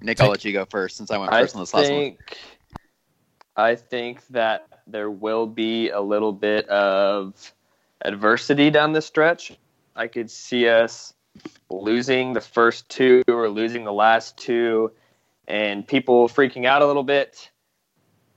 [0.01, 1.99] Nick, I'll let you go first since I went I first on this last one.
[2.01, 2.37] think
[3.55, 7.53] I think that there will be a little bit of
[8.03, 9.57] adversity down the stretch.
[9.95, 11.13] I could see us
[11.69, 14.91] losing the first two or losing the last two
[15.47, 17.49] and people freaking out a little bit.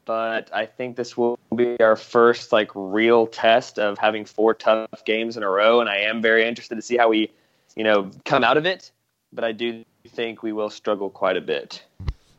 [0.05, 5.05] But I think this will be our first like real test of having four tough
[5.05, 7.31] games in a row, and I am very interested to see how we,
[7.77, 8.91] you know, come out of it.
[9.33, 11.85] But I do think we will struggle quite a bit.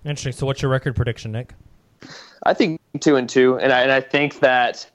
[0.03, 0.31] Interesting.
[0.31, 1.53] So, what's your record prediction, Nick?
[2.43, 4.89] I think two and two, and I, and I think that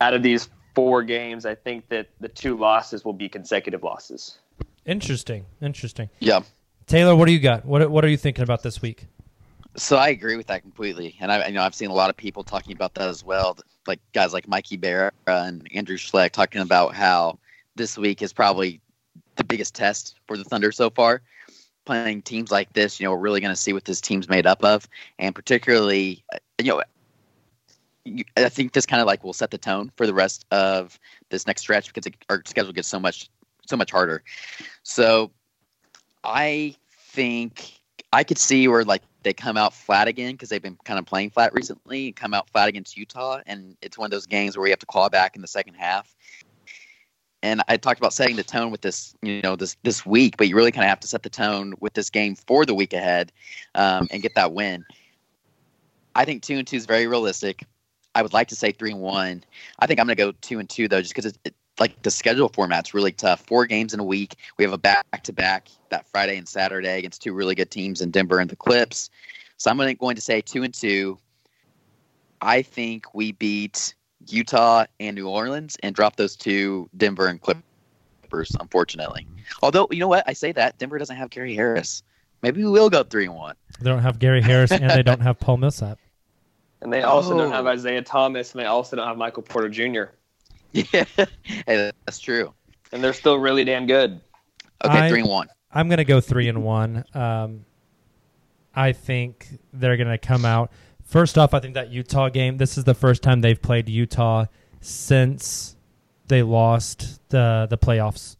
[0.00, 4.38] out of these four games, I think that the two losses will be consecutive losses.
[4.84, 5.46] Interesting.
[5.60, 6.10] Interesting.
[6.20, 6.40] Yeah.
[6.86, 7.64] Tayler, what do you got?
[7.64, 9.06] What What are you thinking about this week?
[9.76, 12.42] So I agree with that completely, and I know I've seen a lot of people
[12.42, 16.94] talking about that as well, like guys like Mikey Bear and Andrew Schleck talking about
[16.94, 17.38] how
[17.74, 18.80] this week is probably
[19.36, 21.20] the biggest test for the Thunder so far.
[21.84, 24.46] Playing teams like this, you know, we're really going to see what this team's made
[24.46, 26.82] up of, and particularly, uh, you know,
[28.36, 31.46] I think this kind of like will set the tone for the rest of this
[31.46, 33.28] next stretch because it, our schedule gets so much
[33.66, 34.22] so much harder.
[34.84, 35.32] So
[36.24, 36.76] I
[37.10, 37.80] think
[38.12, 41.04] I could see where like they come out flat again because they've been kind of
[41.04, 42.12] playing flat recently.
[42.12, 44.86] Come out flat against Utah, and it's one of those games where we have to
[44.86, 46.14] claw back in the second half.
[47.42, 50.46] And I talked about setting the tone with this, you know, this this week, but
[50.46, 52.92] you really kind of have to set the tone with this game for the week
[52.92, 53.32] ahead
[53.74, 54.84] um, and get that win.
[56.14, 57.64] I think two and two is very realistic.
[58.14, 59.42] I would like to say three and one.
[59.80, 62.10] I think I'm going to go two and two though, just because it, like the
[62.10, 63.40] schedule format's really tough.
[63.46, 64.36] Four games in a week.
[64.58, 68.00] We have a back to back that Friday and Saturday against two really good teams
[68.00, 69.10] in Denver and the Clips.
[69.56, 71.18] So I'm going to say two and two.
[72.40, 73.94] I think we beat
[74.28, 78.56] Utah and New Orleans and drop those two Denver and Clippers.
[78.60, 79.26] Unfortunately,
[79.62, 82.02] although you know what, I say that Denver doesn't have Gary Harris.
[82.42, 83.54] Maybe we will go three and one.
[83.80, 85.98] They don't have Gary Harris and they don't have Paul Millsap.
[86.82, 87.38] And they also Oh.
[87.38, 90.12] don't have Isaiah Thomas, and they also don't have Michael Porter Jr.
[90.72, 91.04] Yeah,
[91.66, 92.52] hey, that's true.
[92.92, 94.20] And they're still really damn good.
[94.84, 95.48] Okay, I- three and one.
[95.72, 97.04] I'm going to go three and one.
[97.12, 97.64] Um,
[98.74, 100.70] I think they're going to come out.
[101.04, 102.56] First off, I think that Utah game.
[102.56, 104.46] This is the first time they've played Utah
[104.80, 105.76] since
[106.28, 108.36] they lost the the playoffs,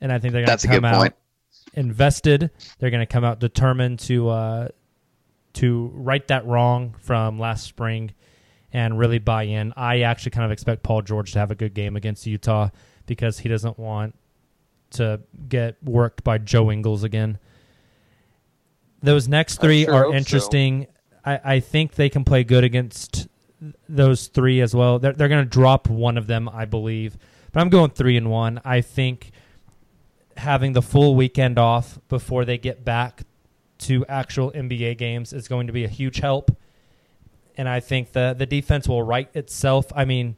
[0.00, 1.14] and I think they're gonna a come out point.
[1.74, 2.50] invested.
[2.78, 4.68] They're going to come out determined to uh,
[5.54, 8.12] to right that wrong from last spring
[8.74, 9.72] and really buy in.
[9.76, 12.70] I actually kind of expect Paul George to have a good game against Utah
[13.06, 14.16] because he doesn't want
[14.90, 17.38] to get worked by Joe Ingles again.
[19.00, 20.16] Those next three sure are hope so.
[20.16, 20.86] interesting.
[21.24, 23.28] I, I think they can play good against
[23.88, 24.98] those three as well.
[24.98, 27.16] They're, they're going to drop one of them, I believe.
[27.52, 28.60] But I'm going three and one.
[28.64, 29.30] I think
[30.36, 33.22] having the full weekend off before they get back
[33.78, 36.56] to actual NBA games is going to be a huge help.
[37.56, 39.86] And I think the the defense will right itself.
[39.94, 40.36] I mean,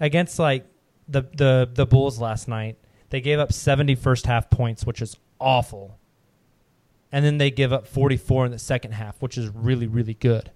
[0.00, 0.66] against like
[1.08, 2.76] the the the Bulls last night,
[3.10, 5.98] they gave up 70 first half points, which is awful.
[7.12, 10.50] And then they give up 44 in the second half, which is really really good.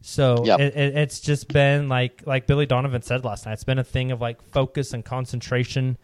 [0.00, 0.60] So Yep.
[0.60, 3.54] it, it, it's just been like like Billy Donovan said last night.
[3.54, 5.98] It's been a thing of like focus and concentration,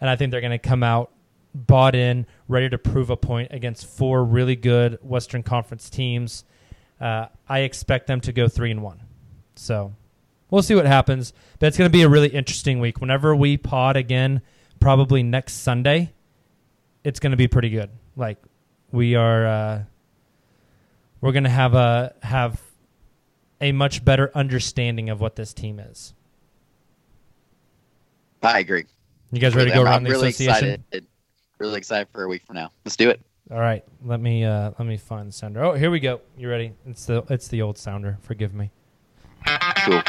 [0.00, 1.12] and I think they're going to come out
[1.54, 6.44] bought in, ready to prove a point against four really good Western Conference teams.
[7.00, 9.00] Uh, I expect them to go three and one.
[9.54, 9.94] So
[10.50, 11.32] we'll see what happens.
[11.58, 13.00] But it's going to be a really interesting week.
[13.00, 14.42] Whenever we pod again,
[14.80, 16.12] probably next Sunday,
[17.04, 17.90] it's going to be pretty good.
[18.16, 18.38] Like
[18.92, 19.82] we are, uh,
[21.20, 22.60] we're going to have a have
[23.60, 26.14] a much better understanding of what this team is.
[28.42, 28.84] I agree.
[29.32, 30.68] You guys ready to go I'm- around the really association?
[30.72, 31.06] excited.
[31.58, 32.70] Really excited for a week from now.
[32.84, 33.20] Let's do it.
[33.48, 35.62] All right, let me uh, let me find the sounder.
[35.62, 36.20] Oh, here we go.
[36.36, 36.72] You ready?
[36.84, 38.18] It's the it's the old sounder.
[38.22, 38.72] Forgive me.
[39.84, 40.02] Cool.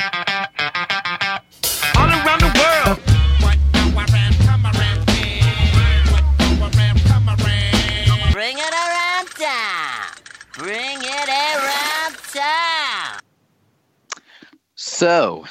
[1.96, 3.00] all around the world.
[8.32, 10.16] Bring it around town.
[10.54, 13.20] Bring it around town.
[14.74, 15.46] So,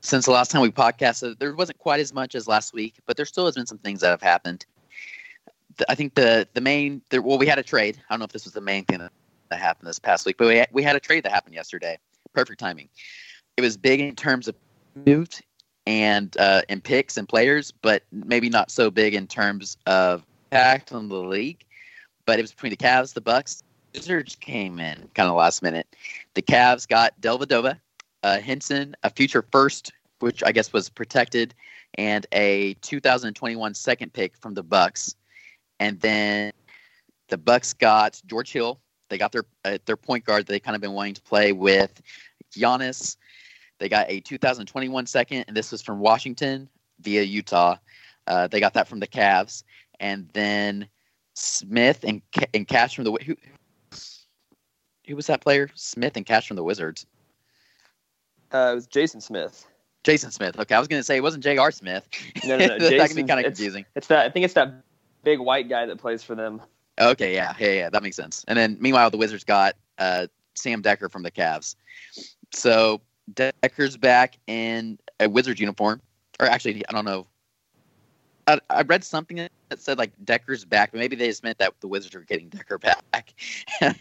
[0.00, 3.18] since the last time we podcasted, there wasn't quite as much as last week, but
[3.18, 4.64] there still has been some things that have happened.
[5.88, 7.98] I think the the main, the, well, we had a trade.
[8.08, 9.12] I don't know if this was the main thing that,
[9.50, 11.98] happened this past week, but we had, we had a trade that happened yesterday.
[12.34, 12.88] Perfect timing.
[13.56, 14.56] It was big in terms of
[15.06, 15.42] moved
[15.86, 21.08] and uh, picks and players, but maybe not so big in terms of impact on
[21.08, 21.64] the league.
[22.24, 23.62] But it was between the Cavs, the Bucks.
[23.94, 25.86] Wizards came in kind of last minute.
[26.34, 27.78] The Cavs got Dellavedova,
[28.22, 31.54] uh, Henson, a future first, which I guess was protected,
[31.94, 35.14] and a 2021 second pick from the Bucks.
[35.80, 36.52] And then
[37.28, 38.80] the Bucks got George Hill.
[39.08, 41.52] They got their uh, their point guard that they kind of been wanting to play
[41.52, 42.00] with
[42.52, 43.16] Giannis.
[43.78, 46.68] They got a 2021 second, and this was from Washington
[47.00, 47.76] via Utah.
[48.26, 49.62] Uh, they got that from the Cavs,
[50.00, 50.88] and then
[51.34, 52.22] Smith and
[52.54, 53.36] and Cash from the who
[55.06, 55.70] who was that player?
[55.74, 57.06] Smith and Cash from the Wizards.
[58.52, 59.66] Uh, it was Jason Smith.
[60.04, 60.58] Jason Smith.
[60.58, 61.72] Okay, I was going to say it wasn't J.R.
[61.72, 62.08] Smith.
[62.44, 62.78] No, no, no.
[62.78, 63.84] that can be kind of confusing.
[63.96, 64.72] It's that I think it's that
[65.26, 66.62] big white guy that plays for them.
[67.00, 68.44] Okay, yeah, yeah, yeah, that makes sense.
[68.46, 71.74] And then meanwhile, the Wizards got uh, Sam Dekker from the Cavs.
[72.52, 73.00] So
[73.34, 76.00] Dekker's back in a Wizards uniform,
[76.38, 77.26] or actually, I don't know.
[78.46, 79.50] I, I read something that
[79.80, 82.80] said like Dekker's back, but maybe they just meant that the Wizards were getting Dekker
[82.80, 83.34] back.
[83.80, 83.92] uh,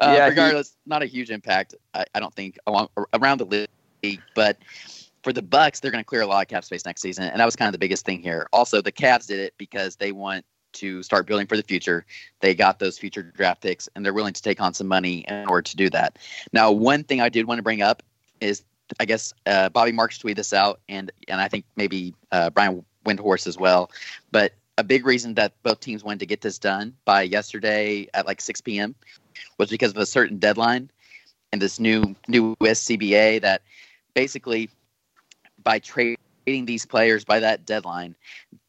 [0.00, 3.68] Yeah, he- regardless, not a huge impact, I, I don't think along around the
[4.02, 4.56] league, but
[5.26, 7.40] for the Bucks, they're going to clear a lot of cap space next season, and
[7.40, 8.46] that was kind of the biggest thing here.
[8.52, 12.06] Also, the Cavs did it because they want to start building for the future.
[12.38, 15.48] They got those future draft picks, and they're willing to take on some money in
[15.48, 16.20] order to do that.
[16.52, 18.04] Now, one thing I did want to bring up
[18.40, 18.62] is,
[19.00, 22.84] I guess uh, Bobby Marks tweeted this out, and and I think maybe uh, Brian
[23.04, 23.90] Windhorst as well.
[24.30, 28.26] But a big reason that both teams wanted to get this done by yesterday at
[28.26, 28.94] like 6 p.m.
[29.58, 30.88] was because of a certain deadline
[31.50, 33.62] and this new new CBA that
[34.14, 34.70] basically
[35.66, 38.14] by trading these players by that deadline,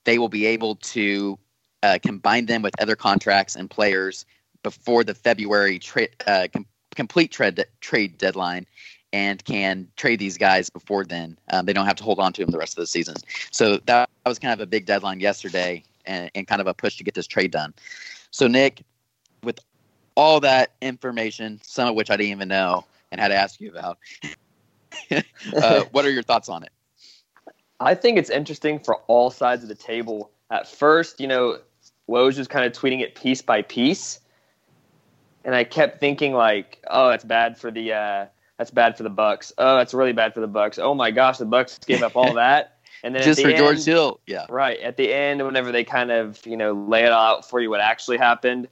[0.03, 1.37] they will be able to
[1.83, 4.25] uh, combine them with other contracts and players
[4.63, 8.65] before the February trade uh, com- complete trade trade deadline,
[9.13, 11.37] and can trade these guys before then.
[11.53, 13.15] Um, they don't have to hold on to them the rest of the season.
[13.51, 16.73] So that, that was kind of a big deadline yesterday, and, and kind of a
[16.73, 17.75] push to get this trade done.
[18.31, 18.81] So Nick,
[19.43, 19.59] with
[20.15, 23.69] all that information, some of which I didn't even know and had to ask you
[23.69, 23.99] about,
[25.61, 26.71] uh, what are your thoughts on it?
[27.79, 30.31] I think it's interesting for all sides of the table.
[30.49, 31.59] At first, you know,
[32.09, 34.19] Woj was kind of tweeting it piece by piece,
[35.43, 38.25] and I kept thinking like, "Oh, that's bad for the uh,
[38.57, 39.53] that's bad for the Bucks.
[39.57, 40.79] Oh, that's really bad for the Bucks.
[40.79, 43.57] Oh my gosh, the Bucks gave up all that." And then Just at for the
[43.57, 44.45] George Hill, yeah.
[44.49, 44.79] Right.
[44.79, 47.69] At the end, whenever they kind of, you know, lay it all out for you
[47.69, 48.67] what actually happened,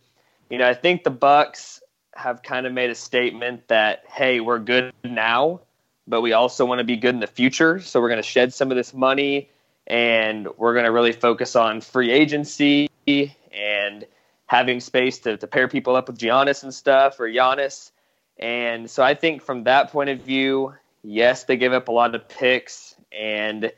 [0.50, 1.82] you know, I think the Bucks
[2.16, 5.62] have kind of made a statement that, hey, we're good now,
[6.08, 7.80] but we also want to be good in the future.
[7.80, 9.50] So we're going to shed some of this money
[9.88, 14.06] and we're going to really focus on free agency and
[14.48, 17.92] having space to, to pair people up with Giannis and stuff or Giannis.
[18.38, 22.16] And so I think from that point of view, yes, they give up a lot
[22.16, 23.72] of picks and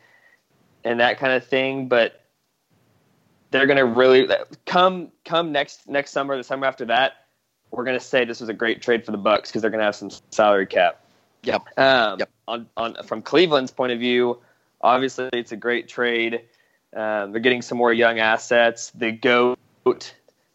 [0.84, 2.21] and that kind of thing, but
[3.51, 4.28] they're going to really
[4.65, 7.25] come come next next summer, the summer after that,
[7.71, 9.80] we're going to say this was a great trade for the Bucks because they're going
[9.80, 11.01] to have some salary cap.
[11.47, 11.77] Yep.
[11.77, 12.29] Um, Yep.
[12.47, 14.39] On on from Cleveland's point of view,
[14.81, 16.41] obviously it's a great trade.
[16.95, 18.91] Um, they're getting some more young assets.
[18.91, 19.59] The goat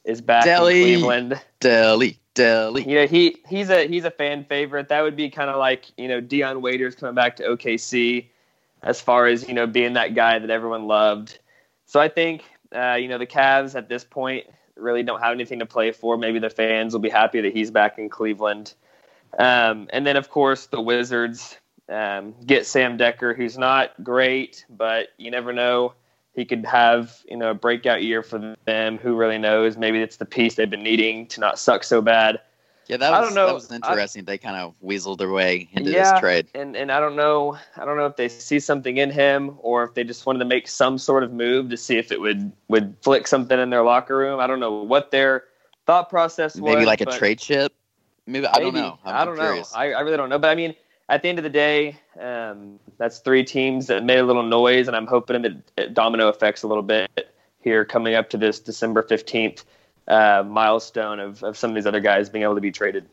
[0.04, 0.74] is back Delly.
[0.74, 1.40] in Cleveland.
[1.60, 2.86] Delly, Delly.
[2.86, 4.88] You know, he he's a he's a fan favorite.
[4.88, 8.26] That would be kind of like you know Dion Waiters coming back to OKC,
[8.82, 11.38] as far as you know being that guy that everyone loved.
[11.86, 12.42] So I think
[12.74, 16.16] uh, you know the Cavs at this point really don't have anything to play for.
[16.16, 18.74] Maybe the fans will be happy that he's back in Cleveland.
[19.38, 21.56] Um, and then of course the Wizards
[21.88, 25.94] um, get Sam Dekker, who's not great, but you never know.
[26.34, 28.98] He could have you know a breakout year for them.
[28.98, 29.76] Who really knows?
[29.76, 32.40] Maybe it's the piece they've been needing to not suck so bad.
[32.88, 33.46] Yeah, that I was don't know.
[33.46, 34.24] that was interesting.
[34.24, 36.12] they kind of weaseled their way into Yeah.
[36.12, 36.48] this trade.
[36.54, 39.84] and and I don't know I don't know if they see something in him or
[39.84, 42.50] if they just wanted to make some sort of move to see if it would
[42.68, 44.40] would flick something in their locker room.
[44.40, 45.44] I don't know what their
[45.86, 46.62] thought process was.
[46.74, 47.72] Maybe like a trade ship.
[48.26, 48.98] Maybe I don't know.
[49.04, 49.64] I'm, I don't I'm know.
[49.74, 50.38] I, I really don't know.
[50.38, 50.74] But I mean,
[51.08, 54.86] at the end of the day, um, that's three teams that made a little noise,
[54.86, 58.60] and I'm hoping it, it domino effects a little bit here coming up to this
[58.60, 59.64] December fifteenth
[60.08, 63.08] uh, milestone of of some of these other guys being able to be traded.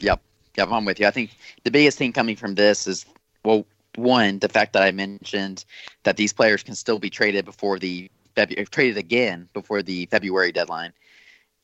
[0.00, 0.20] Yep.
[0.56, 1.06] Yep, I'm with you.
[1.06, 1.30] I think
[1.64, 3.06] the biggest thing coming from this is
[3.44, 5.64] well, one, the fact that I mentioned
[6.04, 10.52] that these players can still be traded before the February, traded again before the February
[10.52, 10.92] deadline.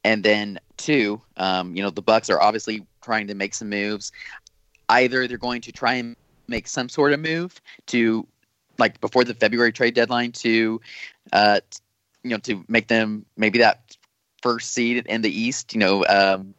[0.04, 4.12] And then two, um, you know, the Bucks are obviously trying to make some moves.
[4.88, 6.16] Either they're going to try and
[6.48, 8.26] make some sort of move to
[8.78, 10.80] like before the February trade deadline to
[11.32, 11.60] uh
[12.22, 13.96] you know, to make them maybe that
[14.42, 16.54] first seed in the East, you know, um,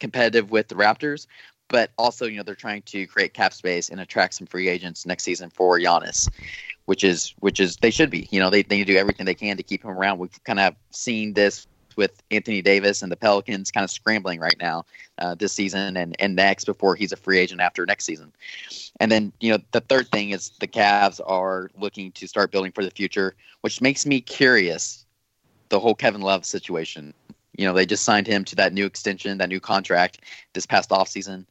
[0.00, 1.26] competitive with the Raptors,
[1.68, 5.06] but also you know they're trying to create cap space and attract some free agents
[5.06, 6.28] next season for Giannis,
[6.84, 8.28] which is which is they should be.
[8.30, 10.18] You know they they need to do everything they can to keep him around.
[10.18, 11.66] We've kind of seen this
[11.96, 14.84] with Anthony Davis and the Pelicans kind of scrambling right now
[15.18, 18.32] uh, this season and and next before he's a free agent after next season.
[19.00, 22.72] And then you know the third thing is the Cavs are looking to start building
[22.72, 25.02] for the future, which makes me curious.
[25.68, 27.12] The whole Kevin Love situation.
[27.58, 30.20] You know, they just signed him to that new extension, that new contract
[30.52, 31.44] this past offseason.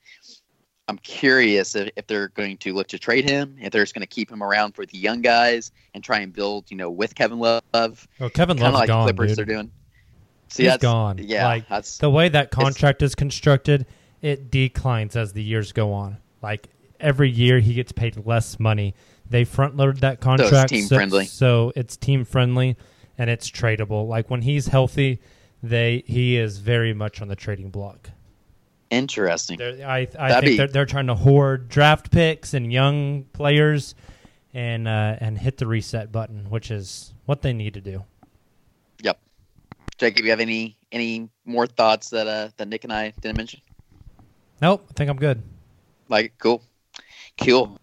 [0.88, 4.04] I'm curious if, if they're going to look to trade him, if they're just going
[4.04, 7.16] to keep him around for the young guys and try and build, you know, with
[7.16, 7.64] Kevin Love.
[7.74, 9.40] Oh, Kevin Love's like gone, Clippers dude.
[9.40, 9.72] are doing.
[10.48, 11.18] See, He's that's- gone.
[11.20, 13.86] Yeah, like that's the way that contract is constructed.
[14.22, 16.18] It declines as the years go on.
[16.42, 16.70] Like
[17.00, 18.94] every year, he gets paid less money.
[19.30, 21.26] They front loaded that contract, team so, friendly.
[21.26, 22.78] so it's team friendly
[23.18, 24.08] and it's tradable.
[24.08, 25.20] Like when he's healthy,
[25.64, 28.12] they he is very much on the trading block.
[28.92, 29.58] interesting.
[29.58, 33.96] They're, I I think be- they're, they're trying to hoard draft picks and young players,
[34.54, 38.04] and uh, and hit the reset button, which is what they need to do.
[39.98, 43.62] Jacob, you have any any more thoughts that uh that Nick and I didn't mention?
[44.62, 45.42] Nope, I think I'm good.
[46.08, 46.64] Like, cool,
[47.42, 47.80] cool.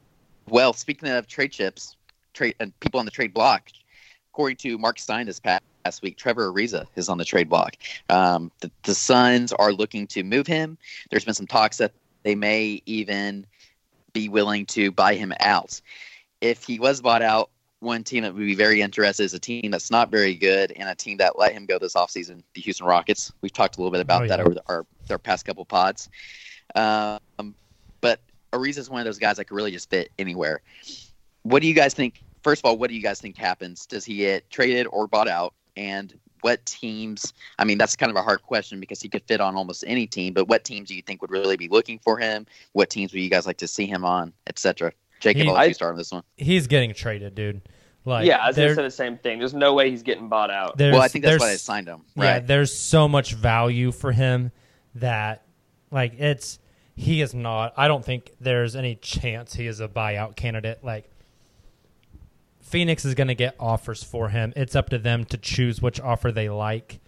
[0.48, 1.96] Well, speaking of trade chips,
[2.34, 3.70] trade and people on the trade block,
[4.32, 7.76] according to Mark Stein this past, past week, Trevor Ariza is on the trade block.
[8.08, 10.78] Um, the, the Suns are looking to move him.
[11.10, 11.92] There's been some talks that
[12.22, 13.46] they may even
[14.12, 15.80] be willing to buy him out.
[16.40, 17.50] If he was bought out,
[17.82, 20.88] one team that would be very interested is a team that's not very good and
[20.88, 23.32] a team that let him go this offseason, the Houston Rockets.
[23.42, 26.08] We've talked a little bit about Oh, that over the, our, our past couple pods.
[26.74, 27.54] Um,
[28.00, 28.20] but
[28.52, 30.62] Ariza is one of those guys that could really just fit anywhere.
[31.42, 32.22] What do you guys think?
[32.42, 33.86] First of all, what do you guys think happens?
[33.86, 35.54] Does he get traded or bought out?
[35.76, 37.32] And what teams?
[37.58, 40.06] I mean, that's kind of a hard question because he could fit on almost any
[40.06, 40.34] team.
[40.34, 42.46] But what teams do you think would really be looking for him?
[42.72, 44.92] What teams would you guys like to see him on, etc.?
[45.22, 46.22] Jacob, He- I'll let I- start this one.
[46.36, 47.62] He's getting traded, dude.
[48.04, 49.38] Like yeah, I was gonna say the same thing.
[49.38, 50.76] There's no way he's getting bought out.
[50.76, 52.46] Well, I think that's why they signed him, Yeah, right?
[52.46, 54.50] there's so much value for him
[54.96, 55.44] that,
[55.92, 56.58] like, it's
[56.96, 57.72] he is not.
[57.76, 60.80] I don't think there's any chance he is a buyout candidate.
[60.82, 61.08] Like,
[62.60, 64.52] Phoenix is going to get offers for him.
[64.56, 67.00] It's up to them to choose which offer they like.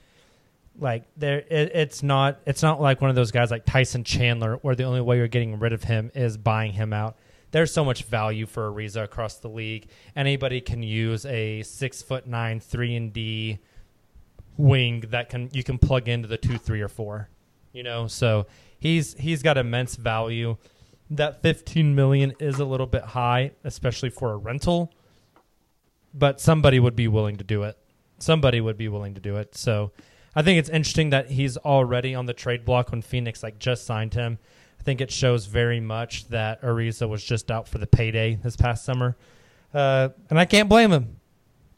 [0.79, 2.39] Like, there, it, it's not.
[2.47, 5.29] It's not like one of those guys like Tyson Chandler, where the only way you're
[5.29, 7.17] getting rid of him is buying him out.
[7.55, 9.87] There's so much value for Ariza across the league.
[10.17, 13.61] Anybody can use a six foot nine, three and D
[14.57, 17.29] wing that can you can plug into the two, three, or four.
[17.73, 18.49] You know, so
[18.81, 20.57] he's he's got immense value.
[21.11, 24.93] That 15 million is a little bit high, especially for a rental.
[26.13, 27.79] But somebody would be willing to do it.
[28.19, 29.55] Somebody would be willing to do it.
[29.55, 29.93] So
[30.35, 33.87] I think it's interesting that he's already on the trade block when Phoenix like just
[33.87, 34.41] signed him.
[34.85, 38.55] I think it shows very much that Ariza was just out for the payday this
[38.55, 39.17] past summer,
[39.73, 41.17] uh, and I can't blame him.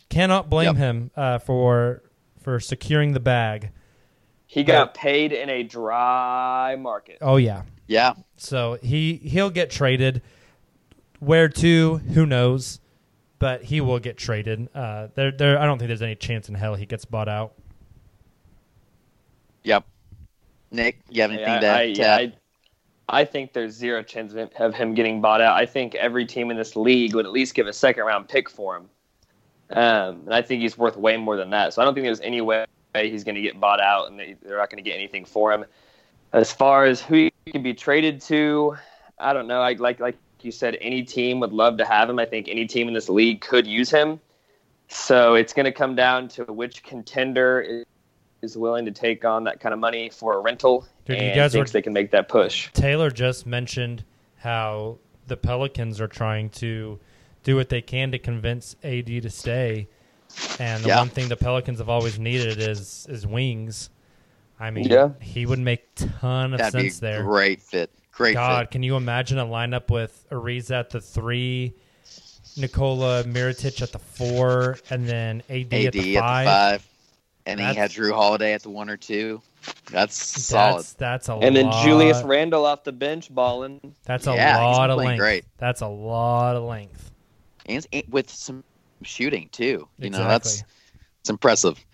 [0.08, 0.76] Cannot blame Yep.
[0.76, 2.02] him uh, for
[2.40, 3.70] for securing the bag.
[4.48, 7.18] He got paid in a dry market.
[7.20, 10.20] Oh yeah, Yeah, so he he'll get traded.
[11.20, 11.98] Where to?
[11.98, 12.80] Who knows?
[13.38, 14.68] But he will get traded.
[14.74, 15.60] Uh, there, there.
[15.60, 17.54] I don't think there's any chance in hell he gets bought out.
[19.62, 19.84] yep.
[20.72, 22.20] Nick, you have anything Yeah, to, I, to yeah, add?
[22.32, 22.32] I,
[23.08, 25.56] I think there's zero chance of him- getting bought out.
[25.56, 28.50] I think every team in this league would at least give a second round pick
[28.50, 28.90] for him.
[29.70, 31.72] Um, and I think he's worth way more than that.
[31.72, 34.36] So I don't think there's any way he's going to get bought out and they-
[34.42, 35.64] they're not going to get anything for him.
[36.32, 38.76] As far as who he can be traded to,
[39.18, 39.60] I don't know.
[39.60, 42.18] I like like you said, any team would love to have him.
[42.18, 44.20] I think any team in this league could use him.
[44.88, 47.84] So it's going to come down to which contender
[48.42, 51.22] is, is willing to take on that kind of money for a rental Dude, you
[51.24, 52.70] and guys thinks were- they can make that push.
[52.72, 54.04] Tayler just mentioned
[54.36, 56.98] how the Pelicans are trying to
[57.42, 59.88] do what they can to convince AD to stay.
[60.58, 60.98] And the Yeah.
[60.98, 63.90] one thing the Pelicans have always needed is is wings.
[64.58, 65.10] I mean, Yeah.
[65.20, 67.22] he would make ton of That'd be sense a there.
[67.22, 67.90] great fit.
[68.12, 68.70] Great God, fit.
[68.72, 71.74] can you imagine a lineup with Ariza at the three,
[72.56, 76.46] Nikola Mirotic at the four, and then AD, AD at the five?
[76.46, 76.86] five,
[77.46, 79.40] and he had Jrue Holiday at the one or two.
[79.90, 80.78] That's solid.
[80.78, 83.94] That's that's a And then Julius Randle off the bench balling.
[84.04, 85.18] That's a Yeah, he's lot of length.
[85.18, 85.44] great.
[85.58, 87.10] That's a lot of length.
[87.66, 88.62] and and with some
[89.02, 89.88] shooting too.
[89.98, 90.62] You know, that's
[91.20, 91.84] it's impressive.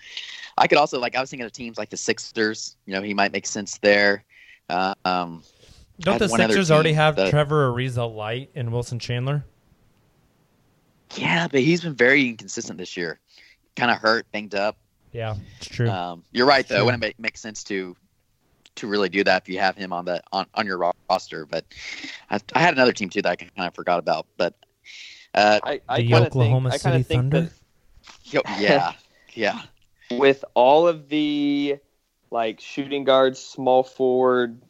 [0.59, 2.77] I could also like I was thinking of teams like the Sixers.
[2.87, 4.25] You know, he might make sense there.
[4.69, 5.43] Uh, um,
[6.01, 9.45] Don't the Sixers already have that- Trevor Ariza Light and Wilson Chandler?
[11.15, 13.21] yeah, but he's been very inconsistent this year.
[13.77, 14.77] Kind of hurt, banged up.
[15.13, 15.89] Yeah, it's true.
[15.91, 16.77] Um, you're right though.
[16.77, 16.83] True.
[16.83, 17.97] It wouldn't make, make sense to
[18.77, 21.45] to really do that if you have him on the on, on your roster.
[21.47, 21.65] But
[22.31, 24.27] I, I had another team too that I kind of forgot about.
[24.39, 24.55] But
[25.35, 27.51] uh, I, I The kinda Oklahoma think, City think Thunder?
[28.25, 28.93] yo- yeah,
[29.35, 29.63] yeah,
[30.13, 31.79] with all of the
[32.31, 34.63] like shooting guards, small forward,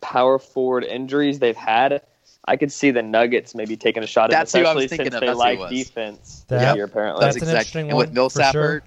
[0.00, 2.02] power forward injuries they've had,
[2.44, 4.88] I could see the Nuggets maybe taking a shot at That's who I was especially
[4.88, 5.20] thinking since of.
[5.20, 7.20] they That's who like defense That- this year apparently.
[7.24, 8.62] that's that's an exact- interesting And with one, Millsap sure.
[8.62, 8.84] hurt,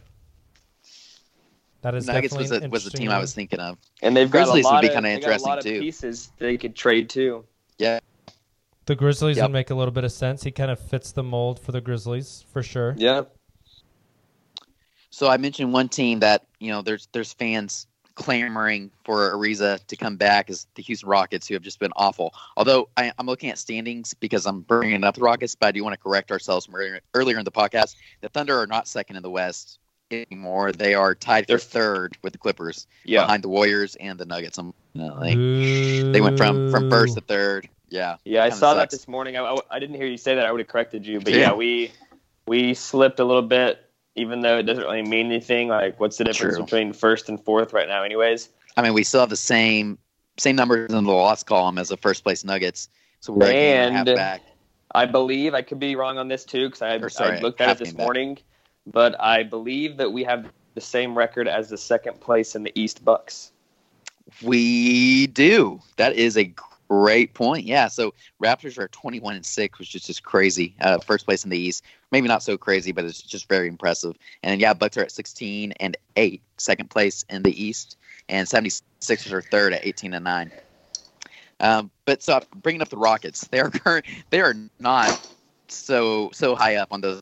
[1.82, 3.78] That is Nuggets definitely was an a, was the team I was thinking of.
[4.02, 5.58] and they've got Grizzlies a would lot be of, kinda they got a lot interesting,
[5.58, 5.80] of too.
[5.82, 7.46] pieces they could trade too.
[7.78, 8.00] Yeah.
[8.86, 9.44] The Grizzlies Yep.
[9.46, 10.44] would make a little bit of sense.
[10.44, 12.96] He kind of fits the mold for the Grizzlies for sure.
[12.98, 13.24] Yeah.
[15.10, 19.96] So I mentioned one team that you know there's there's fans clamoring for Ariza to
[19.96, 22.34] come back is the Houston Rockets, who have just been awful.
[22.56, 25.84] Although I, I'm looking at standings because I'm bringing up the Rockets, but I do
[25.84, 27.96] want to correct ourselves from earlier, earlier in the podcast.
[28.22, 29.78] The Thunder are not second in the West
[30.12, 30.72] anymore.
[30.72, 33.24] They are tied for They're- third with the Clippers, Yeah.
[33.24, 34.58] behind the Warriors and the Nuggets.
[34.58, 37.70] Um, you know, they, they went from from first to third.
[37.90, 39.38] Yeah, Yeah, I Kinda saw that this morning.
[39.38, 40.46] I, I, I didn't hear you say that.
[40.46, 41.40] I would have corrected you, but Yeah.
[41.40, 41.92] yeah, we
[42.46, 43.80] we slipped a little bit,
[44.16, 45.70] even though it doesn't really mean anything.
[45.70, 46.64] Like, what's the difference True.
[46.66, 48.50] between first and fourth right now, anyways?
[48.76, 49.98] I mean, we still have the same
[50.38, 52.90] same numbers in the loss column as the first place Nuggets.
[53.22, 54.42] So we're and a half back.
[54.94, 57.70] I believe I could be wrong on this too because I, sorry, I looked at
[57.82, 58.36] it this morning.
[58.36, 58.44] back.
[58.92, 62.72] But I believe that we have the same record as the second place in the
[62.80, 63.52] East Bucks.
[64.42, 65.82] We do.
[65.98, 66.54] That is a
[66.90, 67.66] great point.
[67.66, 67.88] Yeah.
[67.88, 70.76] So Raptors are 21 and six, which is just crazy.
[70.82, 71.84] Uh, first place in the East.
[72.12, 74.16] Maybe not so crazy, but it's just very impressive.
[74.44, 77.98] And yeah, Bucks are at 16 and eight, second place in the East,
[78.30, 80.52] and 76ers are third at 18 and nine.
[81.60, 84.06] Um, but so bringing up the Rockets, they are current.
[84.30, 85.28] They are not
[85.70, 87.22] so so high up on those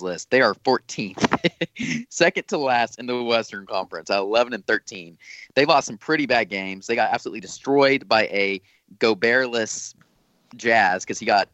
[0.00, 0.30] list.
[0.30, 5.18] They are 14th, second to last in the Western Conference at 11 and 13.
[5.54, 6.86] They lost some pretty bad games.
[6.86, 8.60] They got absolutely destroyed by a
[8.98, 9.94] Gobertless
[10.56, 11.48] Jazz because he got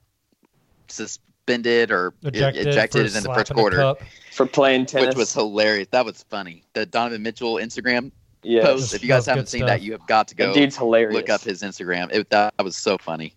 [0.89, 3.95] suspended or Ejected, ejected, in the first quarter.
[4.32, 5.89] For playing tennis, which was hilarious.
[5.91, 6.62] That was funny.
[6.74, 8.12] The Donovan Mitchell Instagram
[8.43, 8.95] yeah, post.
[8.95, 9.68] If you guys haven't seen stuff.
[9.68, 11.14] that, you have got to go the dude's hilarious.
[11.14, 12.12] look up his Instagram.
[12.12, 13.34] It, that was so funny.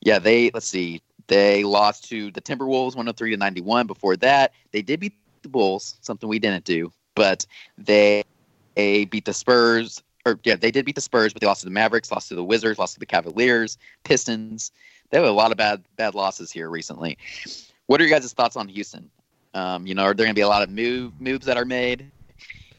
[0.00, 1.02] Yeah, they let's see.
[1.28, 3.86] They lost to the Timberwolves 103 to 91.
[3.86, 6.90] Before that, they did beat the Bulls, something we didn't do.
[7.14, 8.24] But they,
[8.74, 11.66] they beat the Spurs or yeah, they did beat the Spurs, but they lost to
[11.66, 14.72] the Mavericks, lost to the Wizards, lost to the Cavaliers, Pistons.
[15.10, 17.18] They have a lot of bad bad losses here recently.
[17.86, 19.10] What are your guys' thoughts on Houston?
[19.54, 21.64] Um, you know, are there going to be a lot of move moves that are
[21.64, 22.10] made?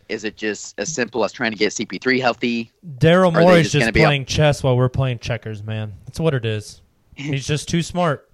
[0.08, 2.72] Is it just as simple as trying to get CP3 healthy?
[2.98, 5.94] Daryl they is just just playing chess while we're playing checkers, man.
[6.06, 6.82] That's what it is.
[7.16, 8.29] He's just too smart.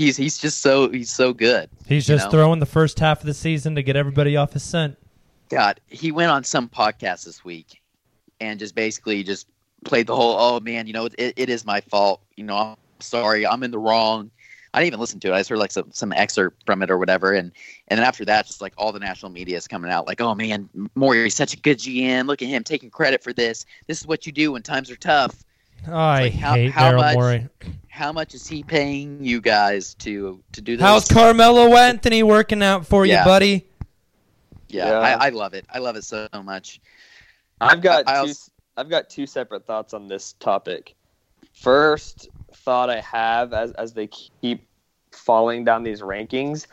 [0.00, 1.68] He's he's just so he's so good.
[1.86, 2.30] He's just know?
[2.30, 4.96] throwing the first half of the season to get everybody off his scent.
[5.50, 7.82] God, he went on some podcast this week
[8.40, 9.46] and just basically just
[9.84, 12.22] played the whole, oh man, you know, it, it is my fault.
[12.34, 14.30] You know, I'm sorry, I'm in the wrong.
[14.72, 15.34] I didn't even listen to it.
[15.34, 17.32] I just heard like some, some excerpt from it or whatever.
[17.32, 17.52] And
[17.88, 20.34] and then after that, just like all the national media is coming out like, oh
[20.34, 22.26] man, Morey, such a good GM.
[22.26, 23.66] Look at him taking credit for this.
[23.86, 25.44] This is what you do when times are tough.
[25.86, 27.48] I like, how- hate how Daryl much- Morey.
[27.88, 30.82] How much is he paying you guys to to do this?
[30.82, 33.20] How's Carmelo Anthony working out for Yeah.
[33.20, 33.66] you, buddy?
[34.68, 34.98] yeah, Yeah.
[35.00, 35.66] I, I love it.
[35.72, 36.80] I love it so much.
[37.60, 38.32] I've got I two,
[38.78, 40.94] I've got two separate thoughts on this topic.
[41.52, 44.66] First thought I have as as they keep
[45.12, 46.66] falling down these rankings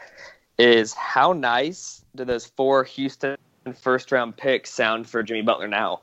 [0.57, 3.35] is how nice do those four Houston
[3.81, 6.01] first round picks sound for Jimmy Butler now?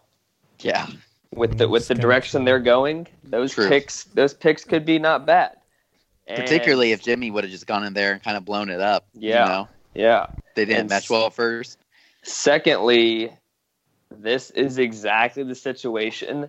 [0.60, 0.86] Yeah.
[1.34, 3.68] With the with the direction they're going, those True.
[3.68, 5.56] picks those picks could be not bad.
[6.26, 8.80] And- Particularly if Jimmy would have just gone in there and kind of blown it
[8.80, 9.06] up.
[9.14, 9.42] Yeah.
[9.42, 9.68] You know?
[9.94, 10.26] yeah.
[10.54, 11.78] They didn't And match well at first.
[12.22, 13.32] Secondly,
[14.10, 16.48] this is exactly the situation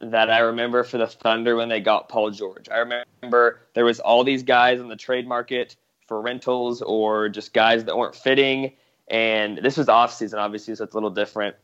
[0.00, 2.68] that I remember for the Thunder when they got Paul George.
[2.68, 5.76] I remember there was all these guys on the trade market
[6.06, 8.72] for rentals or just guys that weren't fitting.
[9.08, 11.56] And this was off season, obviously, so it's a little different.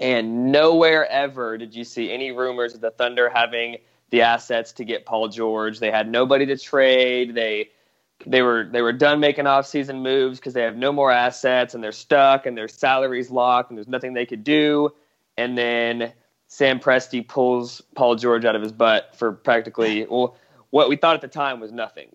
[0.00, 3.78] And nowhere ever did you see any rumors of the Thunder having
[4.10, 5.78] the assets to get Paul George.
[5.80, 7.34] They had nobody to trade.
[7.34, 7.70] They
[8.26, 11.82] they were they were done making off-season moves because they have no more assets and
[11.82, 14.92] they're stuck and their salaries locked and there's nothing they could do.
[15.36, 16.12] And then
[16.46, 20.36] Sam Presti pulls Paul George out of his butt for practically well
[20.70, 22.12] what we thought at the time was nothing.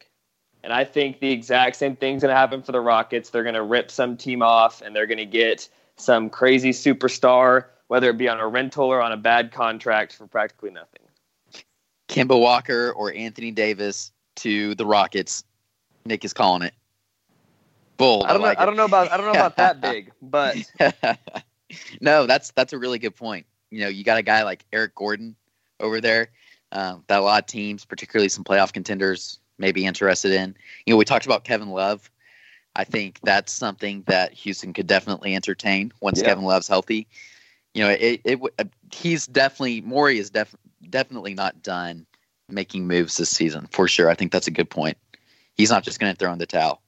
[0.64, 3.30] And I think the exact same thing's going to happen for the Rockets.
[3.30, 5.70] They're going to rip some team off and they're going to get
[6.00, 10.28] some crazy superstar, whether it be on a rental or on a bad contract for
[10.28, 11.02] practically nothing.
[12.08, 15.44] Kemba Walker or Anthony Davis to the Rockets.
[16.06, 16.74] Nick is calling it.
[17.98, 18.26] Bold.
[18.26, 18.48] I don't know.
[18.48, 19.12] like I don't know about.
[19.12, 20.58] I don't know about that big, but
[22.02, 23.46] no, that's that's a really good point.
[23.70, 25.36] You know, you got a guy like Eric Gordon
[25.80, 26.30] over there
[26.72, 30.56] um, that a lot of teams, particularly some playoff contenders, may be interested in.
[30.86, 32.10] You know, we talked about Kevin Love.
[32.80, 36.30] I think that's something that Houston could definitely entertain once Yeah.
[36.30, 37.08] Kevin Love's healthy.
[37.74, 38.64] You know, it, it uh,
[38.94, 40.56] he's definitely Morey is def,
[40.90, 42.06] definitely not done
[42.48, 44.10] making moves this season for sure.
[44.10, 44.98] I think that's a good point.
[45.56, 46.82] He's not just going to throw in the towel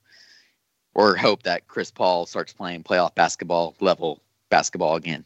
[0.94, 5.26] or hope that Chris Paul starts playing playoff basketball level basketball again.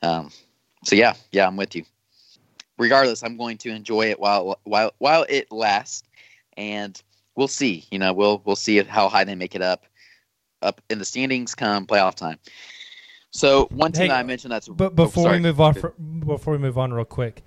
[0.00, 0.30] Um,
[0.84, 1.84] so yeah, yeah, I'm with you.
[2.78, 6.02] regardless, I'm going to enjoy it while while while it lasts,
[6.56, 6.98] and
[7.34, 7.84] we'll see.
[7.90, 9.84] You know, we'll we'll see how high they make it up
[10.62, 12.38] up in the standings come playoff time.
[13.30, 15.36] So one team Hey, I mentioned that's But oh, before sorry.
[15.36, 17.42] we move on, for, before we move on, real quick,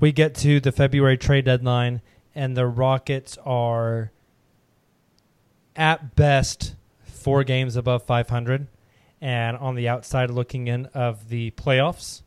[0.00, 2.02] we get to the February trade deadline,
[2.34, 4.12] and the Rockets are
[5.76, 8.66] at best four games above 500,
[9.20, 12.22] and on the outside looking in of the playoffs.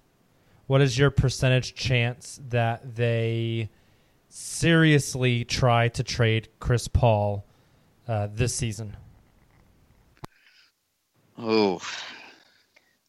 [0.66, 3.70] What is your percentage chance that they
[4.30, 7.45] seriously try to trade Chris Paul
[8.07, 8.95] uh, this season?
[11.38, 11.82] Oh,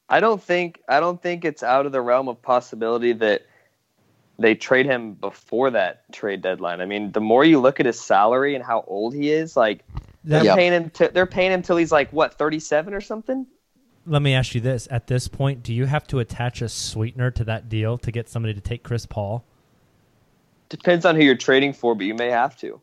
[0.09, 3.43] I don't think I don't think it's out of the realm of possibility that
[4.39, 6.81] they trade him before that trade deadline.
[6.81, 9.85] I mean, the more you look at his salary and how old he is, like
[10.25, 10.91] they're That- paying him.
[10.91, 13.47] To, they're paying him till he's like what thirty seven or something.
[14.07, 17.31] Let me ask you this: At this point, do you have to attach a sweetener
[17.33, 19.45] to that deal to get somebody to take Chris Paul?
[20.69, 22.81] Depends on who you're trading for, but you may have to.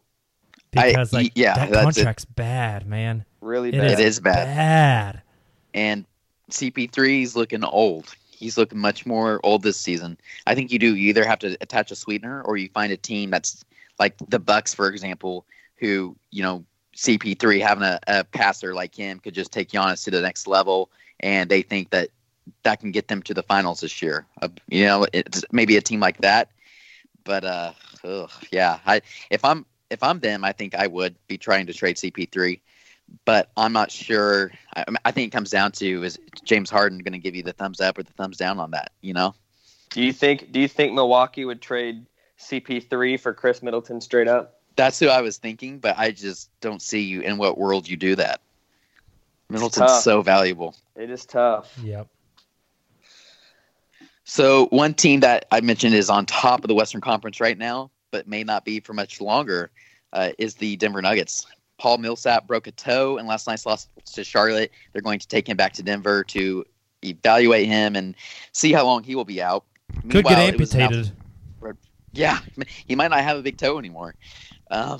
[0.71, 2.01] Because I- like yeah, that that's it.
[2.01, 3.25] contract's bad, man.
[3.41, 3.91] Really It bad.
[3.91, 4.45] it is bad.
[4.45, 5.21] Bad.
[5.73, 6.05] And
[6.49, 8.13] CP3 is looking old.
[8.31, 10.17] He's looking much more old this season.
[10.47, 10.95] I think you do.
[10.95, 13.63] You either have to attach a sweetener, or you find a team that's
[13.99, 15.45] like the Bucks, for example,
[15.77, 16.65] who you know
[16.95, 20.91] CP3 having a, a passer like him could just take Giannis to the next level,
[21.19, 22.09] and they think that
[22.63, 24.25] that can get them to the finals this year.
[24.41, 26.49] Uh, you know, it's maybe a team like that.
[27.23, 31.37] But uh, ugh, yeah, I if I'm if I'm them, I think I would be
[31.37, 32.59] trying to trade CP3
[33.25, 34.51] but I'm not sure.
[34.75, 37.53] I, I think it comes down to is James Harden going to give you the
[37.53, 38.91] thumbs up or the thumbs down on that?
[39.01, 39.35] You know,
[39.91, 40.51] Do you think?
[40.51, 42.05] Do you think Milwaukee would trade
[42.39, 44.61] CP3 for Khris Middleton straight up?
[44.75, 47.97] that's who I was thinking, but I just don't see you in what world you
[47.97, 48.41] do that.
[49.49, 50.75] Middleton's so valuable.
[50.95, 51.77] It is tough.
[51.83, 52.07] Yep.
[54.23, 57.91] So one team that I mentioned is on top of the Western Conference right now,
[58.11, 59.71] but may not be for much longer,
[60.13, 61.45] uh, is the Denver Nuggets.
[61.81, 64.69] Paul Millsap broke a toe in last night's loss to Charlotte.
[64.93, 66.63] They're going to take him back to Denver to
[67.03, 68.13] evaluate him and
[68.51, 69.65] see how long he will be out.
[70.03, 71.11] Could Meanwhile, get amputated.
[72.13, 72.37] Yeah,
[72.85, 74.13] he might not have a big toe anymore.
[74.69, 74.99] Um,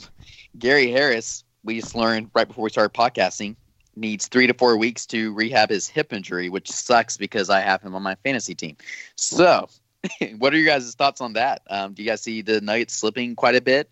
[0.57, 3.55] Gary Harris, we just learned right before we started podcasting,
[3.95, 7.83] needs three to four weeks to rehab his hip injury, which sucks because I have
[7.83, 8.75] him on my fantasy team.
[9.17, 9.69] So,
[10.39, 11.61] what are your guys' thoughts on that?
[11.69, 13.91] Um, do you guys see the Nuggets slipping quite a bit?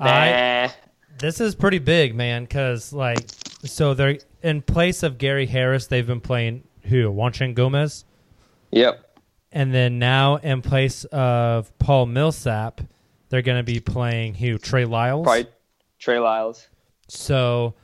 [0.00, 0.72] I-
[1.18, 3.18] This is pretty big, man, because like,
[3.64, 5.86] so they're in place of Gary Harris.
[5.86, 7.10] They've been playing who?
[7.10, 8.04] Juanchen Gomez,
[8.70, 9.18] Yep.
[9.52, 12.80] and then now in place of Paul Millsap,
[13.30, 14.58] they're going to be playing who?
[14.58, 15.24] Trey Lyles.
[15.24, 15.46] Probably
[15.98, 16.68] Trey Lyles.
[17.08, 17.74] So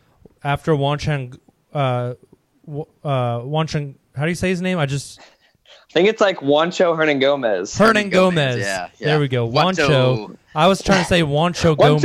[0.45, 1.39] after Wancheng,
[1.73, 2.15] uh,
[2.69, 4.79] uh, Wancheng, how do you say his name?
[4.79, 5.21] I just
[5.93, 7.77] I think it's like Juancho Hernangomez.
[7.77, 8.61] Hernan Gomez.
[8.61, 9.07] yeah, yeah.
[9.09, 9.47] There we go.
[9.47, 9.89] Wancho.
[10.27, 10.37] Wancho.
[10.55, 12.05] I was trying to say Wancho Gomez.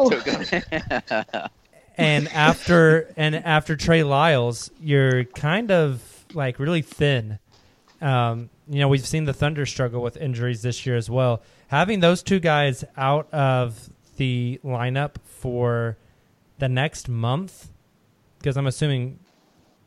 [0.00, 1.50] Juancho!
[1.96, 6.02] And after and after Trey Lyles, you're kind of
[6.32, 7.38] like really thin.
[8.00, 11.42] Um, you know, we've seen the Thunder struggle with injuries this year as well.
[11.68, 15.96] Having those two guys out of the lineup for
[16.58, 17.70] the next month,
[18.38, 19.20] because I'm assuming,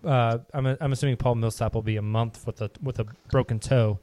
[0.03, 3.59] uh, I'm, I'm assuming Paul Millsap will be a month with a with a broken
[3.59, 3.99] toe.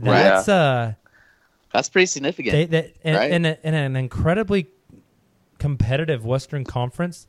[0.00, 0.22] Right.
[0.22, 0.94] That's uh,
[1.72, 2.52] That's pretty significant.
[2.52, 3.30] they, they, in, right?
[3.30, 4.68] in, a, in an incredibly
[5.58, 7.26] competitive Western Conference,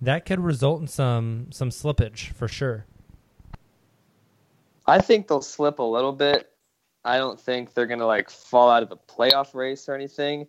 [0.00, 2.86] that could result in some some slippage for sure.
[4.86, 6.50] I think they'll slip a little bit.
[7.04, 10.46] I don't think they're gonna like fall out of the playoff race or anything.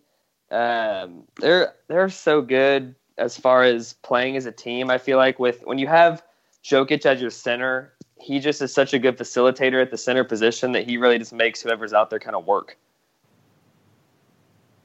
[0.49, 4.89] Um, they're they're so good as far as playing as a team.
[4.89, 6.23] I feel like with when you have
[6.67, 10.73] Jokic as your center, he just is such a good facilitator at the center position
[10.73, 12.77] that he really just makes whoever's out there kind of work.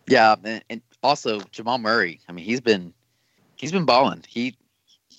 [0.07, 2.21] Yeah, and, and also Jamal Murray.
[2.29, 2.93] I mean, he's been
[3.57, 4.25] he's been balling.
[4.29, 4.57] He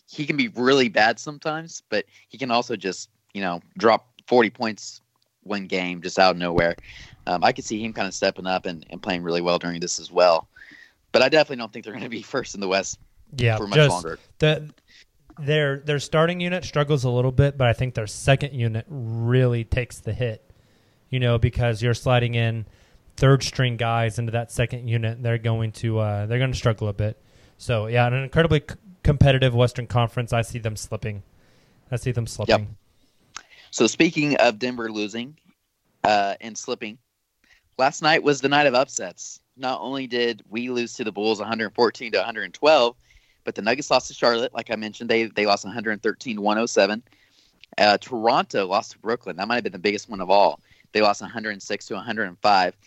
[0.09, 4.49] he can be really bad sometimes, but he can also just you know drop forty
[4.49, 5.01] points
[5.43, 6.75] one game just out of nowhere.
[7.27, 9.81] Um, I could see him kind of stepping up and, and playing really well during
[9.81, 10.47] this as well.
[11.11, 12.99] But I definitely don't think they're going to be first in the West
[13.37, 14.19] Yeah, for much just longer.
[14.39, 14.69] the
[15.39, 19.63] their their starting unit struggles a little bit, but I think their second unit really
[19.63, 20.49] takes the hit.
[21.09, 22.65] You know, because you're sliding in
[23.17, 26.87] third string guys into that second unit, they're going to uh, they're going to struggle
[26.87, 27.21] a bit.
[27.57, 31.23] So yeah, an incredibly c- competitive Western Conference, I see them slipping.
[31.91, 32.75] I see them slipping.
[33.71, 35.37] So speaking of Denver losing
[36.03, 36.97] uh, and slipping,
[37.77, 39.39] last night was the night of upsets.
[39.55, 42.95] Not only did we lose to the Bulls 114 to 112,
[43.43, 44.53] but the Nuggets lost to Charlotte.
[44.53, 47.03] Like I mentioned, they they lost 113 107.
[47.77, 49.35] Uh, Toronto lost to Brooklyn.
[49.37, 50.59] That might have been the biggest one of all.
[50.91, 52.77] They lost 106 to 105.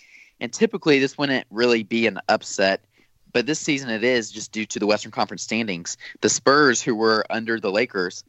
[0.40, 2.84] And typically, this wouldn't really be an upset,
[3.32, 5.96] but this season it is just due to the Western Conference standings.
[6.20, 8.22] The Spurs, who were under the Lakers,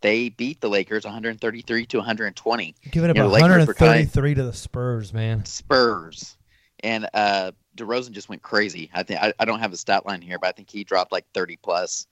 [0.00, 2.74] they beat the Lakers 133 to 120.
[2.90, 5.44] Giving up You know, Lakers were tied- 133 to the Spurs, man.
[5.44, 6.36] Spurs.
[6.80, 8.90] And uh DeRozan just went crazy.
[8.92, 11.12] I think I, I don't have a stat line here, but I think he dropped
[11.12, 12.06] like 30 plus.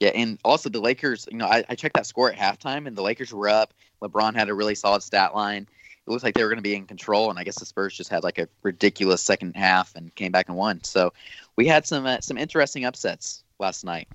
[0.00, 2.96] Yeah, and also the Lakers, you know, I, I checked that score at halftime and
[2.96, 3.74] the Lakers were up.
[4.02, 5.68] LeBron had a really solid stat line.
[6.06, 7.96] It looked like they were going to be in control, and I guess the Spurs
[7.96, 10.84] just had like a ridiculous second half and came back and won.
[10.84, 11.14] So
[11.56, 14.08] we had some uh, some interesting upsets last night.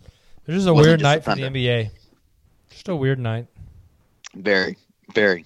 [0.46, 1.90] It was just a weird just night for the NBA.
[2.70, 3.48] Just a weird night.
[4.36, 4.78] Very,
[5.16, 5.46] very.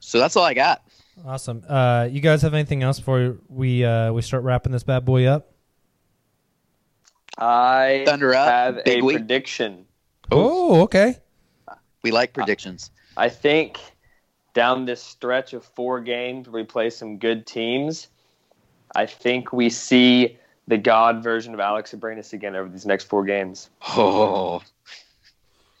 [0.00, 0.82] So that's all I got.
[1.26, 1.62] Awesome.
[1.68, 5.26] Uh, you guys have anything else before we uh, we start wrapping this bad boy
[5.26, 5.52] up?
[7.38, 9.16] I Thunder up, have a big week.
[9.18, 9.86] prediction.
[10.30, 11.16] Oh, okay.
[12.02, 12.90] We like predictions.
[13.16, 13.78] I think
[14.54, 18.08] down this stretch of four games we play some good teams,
[18.94, 20.38] I think we see
[20.68, 23.70] the God version of Alex Abrines again over these next four games.
[23.96, 24.62] Oh,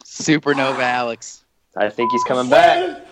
[0.04, 1.44] Supernova Alex.
[1.76, 3.06] I think he's coming back.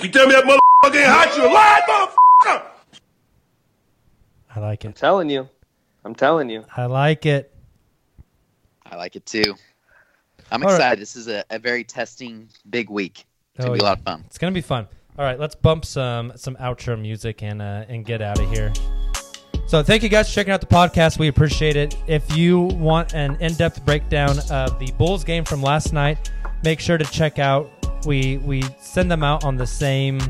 [0.00, 0.58] You tell me that motherfucker
[0.92, 2.66] ain't hot, you a lying motherfucker!
[4.54, 4.96] I like I'm it.
[4.96, 5.48] telling you.
[6.04, 6.64] I'm telling you.
[6.76, 7.52] I like it.
[8.84, 9.54] I like it too.
[10.52, 10.74] I'm All right.
[10.76, 11.00] excited.
[11.00, 13.24] This is a, a very testing big week.
[13.54, 13.84] It's Oh, gonna be yeah.
[13.84, 14.24] a lot of fun.
[14.26, 14.86] It's gonna be fun.
[15.18, 18.72] All right, let's bump some some outro music and uh, and get out of here.
[19.66, 21.18] So thank you guys for checking out the podcast.
[21.18, 21.96] We appreciate it.
[22.06, 26.30] If you want an in-depth breakdown of the Bulls game from last night,
[26.62, 27.70] make sure to check out.
[28.06, 30.20] We we send them out on the same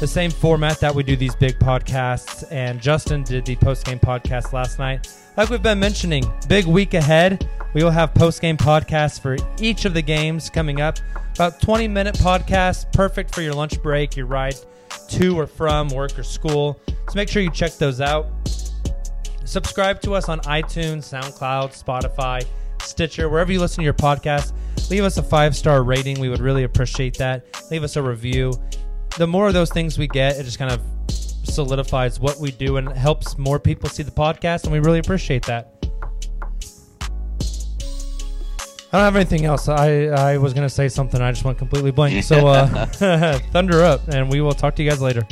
[0.00, 2.44] the same format that we do these big podcasts.
[2.50, 5.08] And Justin did the post game podcast last night.
[5.36, 7.48] Like we've been mentioning, big week ahead.
[7.74, 10.98] We will have post game podcasts for each of the games coming up.
[11.34, 14.56] About 20 minute podcasts, perfect for your lunch break, your ride
[15.08, 16.80] to or from work or school.
[16.88, 18.26] So make sure you check those out.
[19.44, 22.44] Subscribe to us on iTunes, SoundCloud, Spotify,
[22.82, 24.52] Stitcher, wherever you listen to your podcast.
[24.90, 26.18] Leave us a five star rating.
[26.20, 27.44] We would really appreciate that.
[27.70, 28.52] Leave us a review.
[29.16, 32.76] The more of those things we get, it just kind of solidifies what we do
[32.76, 35.72] and helps more people see the podcast, and we really appreciate that.
[38.92, 39.68] I don't have anything else.
[39.68, 41.20] I, I was going to say something.
[41.20, 42.22] I just went completely blank.
[42.24, 42.86] So, uh,
[43.52, 45.22] thunder up, and we will talk to you guys later.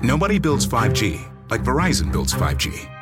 [0.00, 3.01] Nobody builds 5G like Verizon builds 5G